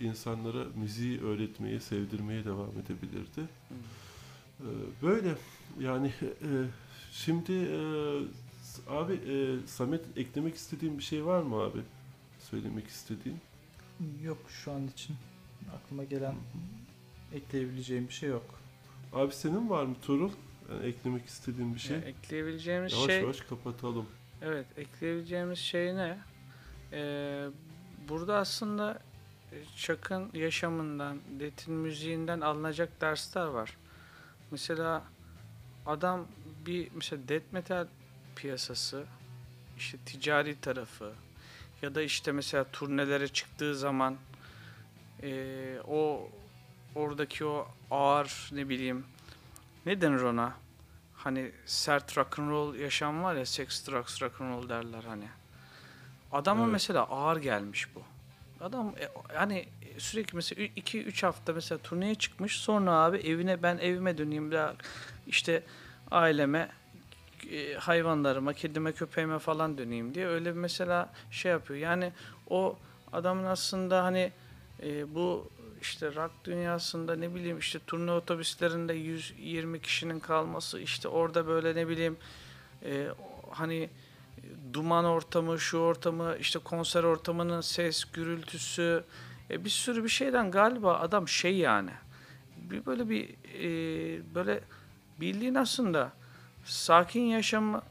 [0.00, 3.40] insanlara müziği öğretmeye, sevdirmeye devam edebilirdi.
[4.60, 4.68] E,
[5.02, 5.34] böyle
[5.80, 6.48] yani e,
[7.12, 7.78] şimdi e,
[8.88, 11.78] Abi e, Samet eklemek istediğin bir şey var mı abi?
[12.50, 13.38] Söylemek istediğin.
[14.22, 15.16] Yok şu an için
[15.76, 16.34] aklıma gelen
[17.34, 18.60] ekleyebileceğim bir şey yok.
[19.12, 20.30] Abi senin var mı Tuğrul?
[20.70, 21.96] Yani eklemek istediğin bir şey.
[21.96, 24.06] Ya ekleyebileceğimiz Yavaş şey yavaş kapatalım.
[24.42, 26.18] Evet, ekleyebileceğimiz şey ne?
[26.92, 27.46] Ee,
[28.08, 29.02] burada aslında
[29.76, 33.76] Chuck'ın yaşamından, Dead'in müziğinden alınacak dersler var.
[34.50, 35.04] Mesela
[35.86, 36.26] adam
[36.66, 37.86] bir mesela death metal
[38.36, 39.04] piyasası,
[39.76, 41.12] işte ticari tarafı
[41.82, 44.16] ya da işte mesela turnelere çıktığı zaman
[45.22, 46.28] ee, o
[46.94, 49.04] oradaki o ağır ne bileyim
[49.86, 50.52] ne denir ona?
[51.14, 55.28] Hani sert rock and roll yaşam var ya sex drugs rock and roll derler hani.
[56.32, 56.72] Adama Evet.
[56.72, 58.02] mesela ağır gelmiş bu.
[58.64, 64.18] Adam e, hani sürekli mesela 2-3 hafta mesela turneye çıkmış sonra abi evine ben evime
[64.18, 64.74] döneyim daha
[65.26, 65.62] işte
[66.10, 66.68] aileme
[67.50, 71.80] e, hayvanlarıma, kedime, köpeğime falan döneyim diye öyle mesela şey yapıyor.
[71.80, 72.12] Yani
[72.50, 72.76] o
[73.12, 74.32] adamın aslında hani
[74.82, 75.50] e, bu
[75.80, 81.88] işte rock dünyasında ne bileyim işte turne otobüslerinde 120 kişinin kalması işte orada böyle ne
[81.88, 82.16] bileyim
[82.84, 83.08] e,
[83.50, 83.90] hani
[84.72, 89.04] duman ortamı, şu ortamı, işte konser ortamının ses, gürültüsü,
[89.50, 91.90] e, bir sürü bir şeyden galiba adam şey yani.
[92.56, 93.28] Bir böyle bir
[93.62, 94.60] e, böyle
[95.20, 96.12] bildiğin aslında
[96.64, 97.82] sakin yaşamı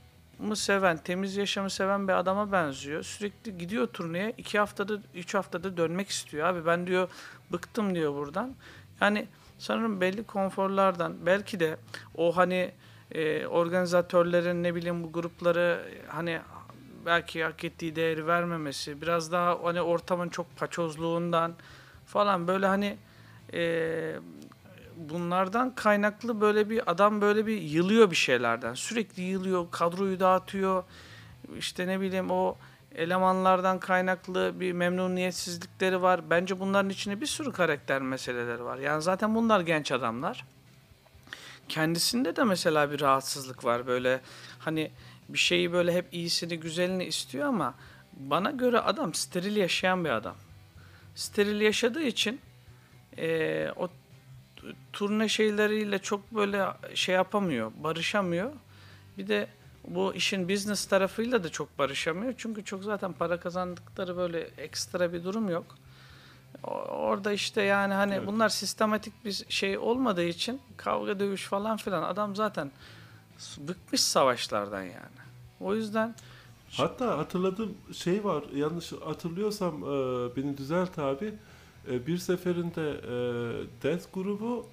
[0.55, 3.03] seven, temiz yaşamı seven bir adama benziyor.
[3.03, 4.33] Sürekli gidiyor turneye.
[4.37, 6.47] iki haftada, üç haftada dönmek istiyor.
[6.47, 7.09] Abi ben diyor
[7.51, 8.55] bıktım diyor buradan.
[9.01, 9.27] Yani
[9.57, 11.77] sanırım belli konforlardan belki de
[12.15, 12.71] o hani
[13.11, 16.39] e, organizatörlerin ne bileyim bu grupları hani
[17.05, 21.55] belki hak ettiği değeri vermemesi biraz daha hani ortamın çok paçozluğundan
[22.05, 22.97] falan böyle hani
[23.53, 24.19] e,
[24.97, 30.83] bunlardan kaynaklı böyle bir adam böyle bir yılıyor bir şeylerden sürekli yılıyor kadroyu dağıtıyor
[31.57, 32.57] işte ne bileyim o
[32.95, 36.29] elemanlardan kaynaklı bir memnuniyetsizlikleri var.
[36.29, 38.77] Bence bunların içinde bir sürü karakter meseleleri var.
[38.77, 40.45] Yani zaten bunlar genç adamlar.
[41.69, 44.21] Kendisinde de mesela bir rahatsızlık var böyle
[44.59, 44.91] hani
[45.29, 47.73] bir şeyi böyle hep iyisini güzelini istiyor ama
[48.13, 50.35] bana göre adam steril yaşayan bir adam.
[51.15, 52.39] Steril yaşadığı için
[53.17, 53.89] eee, o
[54.93, 58.51] turne şeyleriyle çok böyle şey yapamıyor, barışamıyor.
[59.17, 59.47] Bir de
[59.87, 62.33] bu işin business tarafıyla da çok barışamıyor.
[62.37, 65.65] Çünkü çok zaten para kazandıkları böyle ekstra bir durum yok.
[66.89, 68.27] Orada işte yani hani Evet.
[68.27, 72.71] bunlar sistematik bir şey olmadığı için kavga dövüş falan filan adam zaten
[73.57, 75.17] bıkmış savaşlardan yani.
[75.59, 76.15] O yüzden
[76.71, 78.43] Hatta hatırladığım şey var.
[78.55, 79.87] Yanlış hatırlıyorsam e,
[80.35, 81.33] beni düzelt abi.
[81.91, 83.13] E, bir seferinde e,
[83.83, 84.65] Death grubu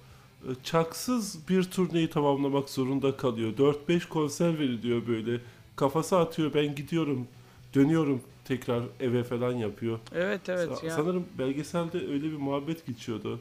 [0.43, 3.53] e, çaksız bir turneyi tamamlamak zorunda kalıyor.
[3.87, 5.41] 4-5 konser veriliyor böyle.
[5.75, 7.27] Kafası atıyor ben gidiyorum
[7.75, 9.99] dönüyorum tekrar eve falan yapıyor.
[10.15, 10.95] evet evet Sa- ya.
[10.95, 13.39] Sanırım belgeselde öyle bir muhabbet geçiyordu.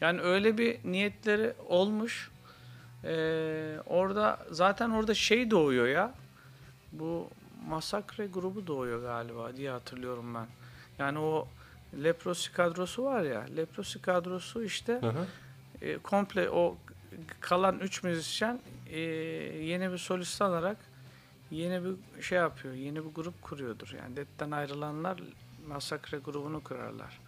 [0.00, 2.30] Yani öyle bir niyetleri olmuş.
[3.04, 6.14] Ee, orada zaten orada şey doğuyor ya.
[6.92, 7.28] Bu
[7.68, 10.46] Masakre grubu doğuyor galiba diye hatırlıyorum ben.
[10.98, 11.48] Yani o
[12.02, 13.40] Leprosy kadrosu var ya.
[13.56, 15.26] Leprosy kadrosu işte Hı hı.
[15.82, 16.76] e, komple o
[17.40, 20.76] kalan 3 müzisyen e, yeni bir solist alarak
[21.50, 22.74] yeni bir şey yapıyor.
[22.74, 23.94] Yeni bir grup kuruyordur.
[23.98, 25.22] Yani Dead'den ayrılanlar
[25.68, 27.20] Masakre grubunu kurarlar.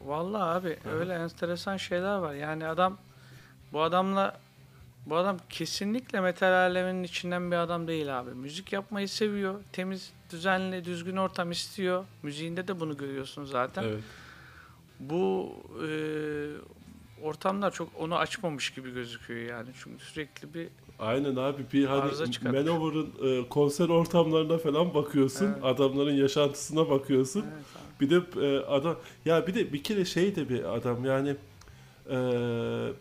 [0.00, 0.90] Vallahi abi hı.
[0.90, 2.34] öyle enteresan şeyler var.
[2.34, 2.98] Yani adam
[3.72, 4.40] bu adamla
[5.06, 8.30] bu adam kesinlikle metal aleminin içinden bir adam değil abi.
[8.30, 9.60] Müzik yapmayı seviyor.
[9.72, 12.04] Temiz, düzenli, düzgün ortam istiyor.
[12.22, 14.02] Müziğinde de bunu görüyorsun zaten Evet.
[15.00, 15.52] bu
[15.86, 15.88] e,
[17.22, 19.68] ortamlar çok onu açmamış gibi gözüküyor yani.
[19.82, 20.68] Çünkü sürekli bir
[20.98, 22.12] Aynen abi bir hani.
[22.44, 25.46] Manowar'ın e, konser ortamlarına falan bakıyorsun.
[25.46, 25.64] Evet.
[25.64, 27.40] Adamların yaşantısına bakıyorsun.
[27.40, 28.00] evet, abi.
[28.00, 31.36] Bir de e, adam ya bir de bir kere şey de bir adam yani
[32.10, 32.16] e,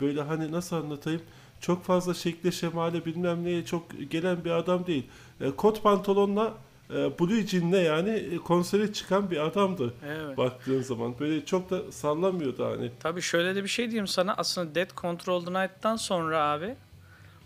[0.02, 1.22] böyle hani nasıl anlatayım
[1.60, 5.06] çok fazla şekle şemale bilmem neye çok gelen bir adam değil.
[5.42, 6.54] E, kot pantolonla
[6.90, 10.38] blue jean'le yani e, konsere çıkan bir adamdı evet.
[10.38, 11.20] baktığın zaman.
[11.20, 12.92] Böyle çok da sallamıyordu hani.
[13.00, 14.34] Tabii şöyle de bir şey diyeyim sana.
[14.34, 16.76] Aslında Dead Control the Night'tan sonra abi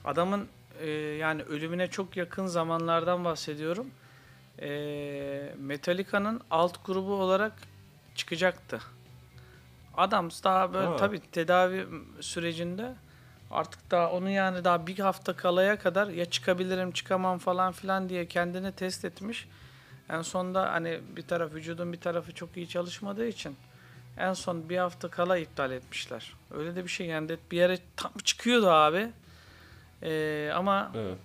[0.06, 0.48] adamın
[0.80, 3.88] e, yani ölümüne çok yakın zamanlardan bahsediyorum.
[4.62, 4.70] E,
[5.58, 7.54] Metallica'nın alt grubu olarak
[8.16, 8.80] çıkacaktı.
[9.98, 10.96] Adam daha böyle Ha.
[10.98, 11.86] tabii tedavi
[12.20, 12.94] sürecinde
[13.54, 18.28] artık daha onu yani daha bir hafta kalaya kadar ya çıkabilirim çıkamam falan filan diye
[18.28, 19.48] kendini test etmiş.
[20.10, 23.56] En sonunda hani bir taraf vücudun bir tarafı çok iyi çalışmadığı için
[24.18, 26.34] en son bir hafta kala iptal etmişler.
[26.52, 29.10] Öyle de bir şey yani bir yere tam çıkıyordu abi.
[30.04, 31.18] Ee, ama Evet.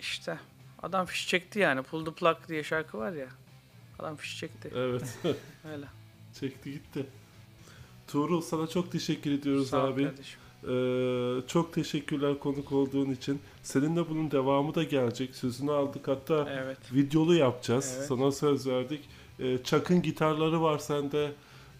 [0.00, 0.38] işte
[0.82, 1.82] Adam fiş çekti yani.
[1.82, 3.28] Pull the plug diye şarkı var ya.
[3.98, 4.70] Adam fiş çekti.
[4.74, 5.18] Evet.
[5.72, 5.86] Öyle.
[6.40, 7.06] Çekti gitti.
[8.08, 10.04] Tuğrul sana çok teşekkür ediyoruz Sağ abi.
[10.04, 10.40] kardeşim.
[10.68, 13.40] Ee, çok teşekkürler konuk olduğun için.
[13.62, 15.34] Seninle bunun devamı da gelecek.
[15.34, 16.78] Sözünü aldık hatta Evet.
[16.94, 17.94] videolu yapacağız.
[17.96, 18.06] Evet.
[18.06, 19.00] Sana söz verdik.
[19.40, 21.32] Ee, Çak'ın gitarları var sende.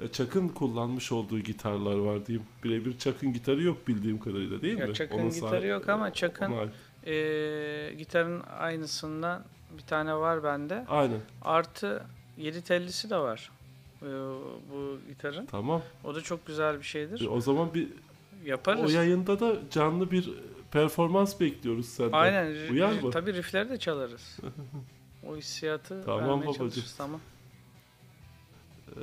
[0.03, 2.47] Ee, Çak'ın kullanmış olduğu gitarlar var diyeyim.
[2.64, 4.95] Birebir Çak'ın gitarı yok bildiğim kadarıyla değil Ya mi?
[4.95, 6.53] Çak'ın Onun gitarı sahibi- yok ama Çak'ın-.
[7.07, 9.45] Ee, gitarın aynısından
[9.78, 10.84] bir tane var bende.
[10.89, 11.20] Aynen.
[11.43, 12.03] Artı
[12.39, 13.51] 7 tellisi de var.
[14.03, 14.07] Ee,
[14.72, 15.47] bu gitarın.
[15.47, 15.82] Tamam.
[16.05, 17.26] O da çok güzel bir E, şeydir.
[17.30, 17.89] O zaman bir
[18.45, 18.84] Yaparız.
[18.84, 20.30] o yayında da canlı bir
[20.70, 22.12] performans bekliyoruz senden.
[22.12, 22.72] Aynen.
[22.72, 23.11] Uyar mı?
[23.11, 24.39] Tabii riffleri de çalarız.
[25.28, 26.53] o hissiyatı Tamam vermeye babacığım.
[26.55, 26.95] çalışırız.
[26.99, 27.20] Tamam.
[28.97, 29.01] Ee,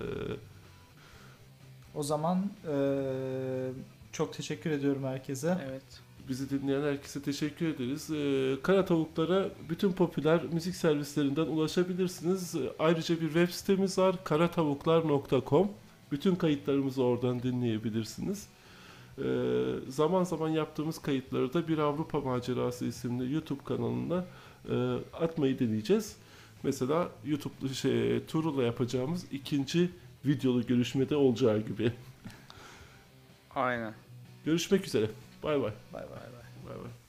[1.96, 3.72] O zaman eee,
[4.12, 5.58] çok teşekkür ediyorum herkese.
[5.70, 5.84] Evet.
[6.30, 8.10] Bizi dinleyen herkese teşekkür ederiz.
[8.12, 12.56] Ee, Kara Tavuklara bütün popüler müzik servislerinden ulaşabilirsiniz.
[12.80, 15.72] Ayrıca bir web sitemiz var karatavuklar.com.
[16.12, 18.48] Bütün kayıtlarımızı oradan dinleyebilirsiniz.
[19.18, 19.24] Ee,
[19.88, 24.26] zaman zaman yaptığımız kayıtları da Bir Avrupa Macerası isimli YouTube kanalına
[24.70, 26.18] e, atmayı deneyeceğiz.
[26.64, 29.90] Mesela YouTube şey, Tuğrul'la yapacağımız ikinci
[30.26, 31.94] videolu görüşmede olacağı gibi.
[33.56, 33.94] Aynen.
[34.46, 35.10] Görüşmek üzere.
[35.44, 35.72] Bay bay.
[35.94, 36.76] Bay bay bay.
[36.76, 37.03] Bay bay.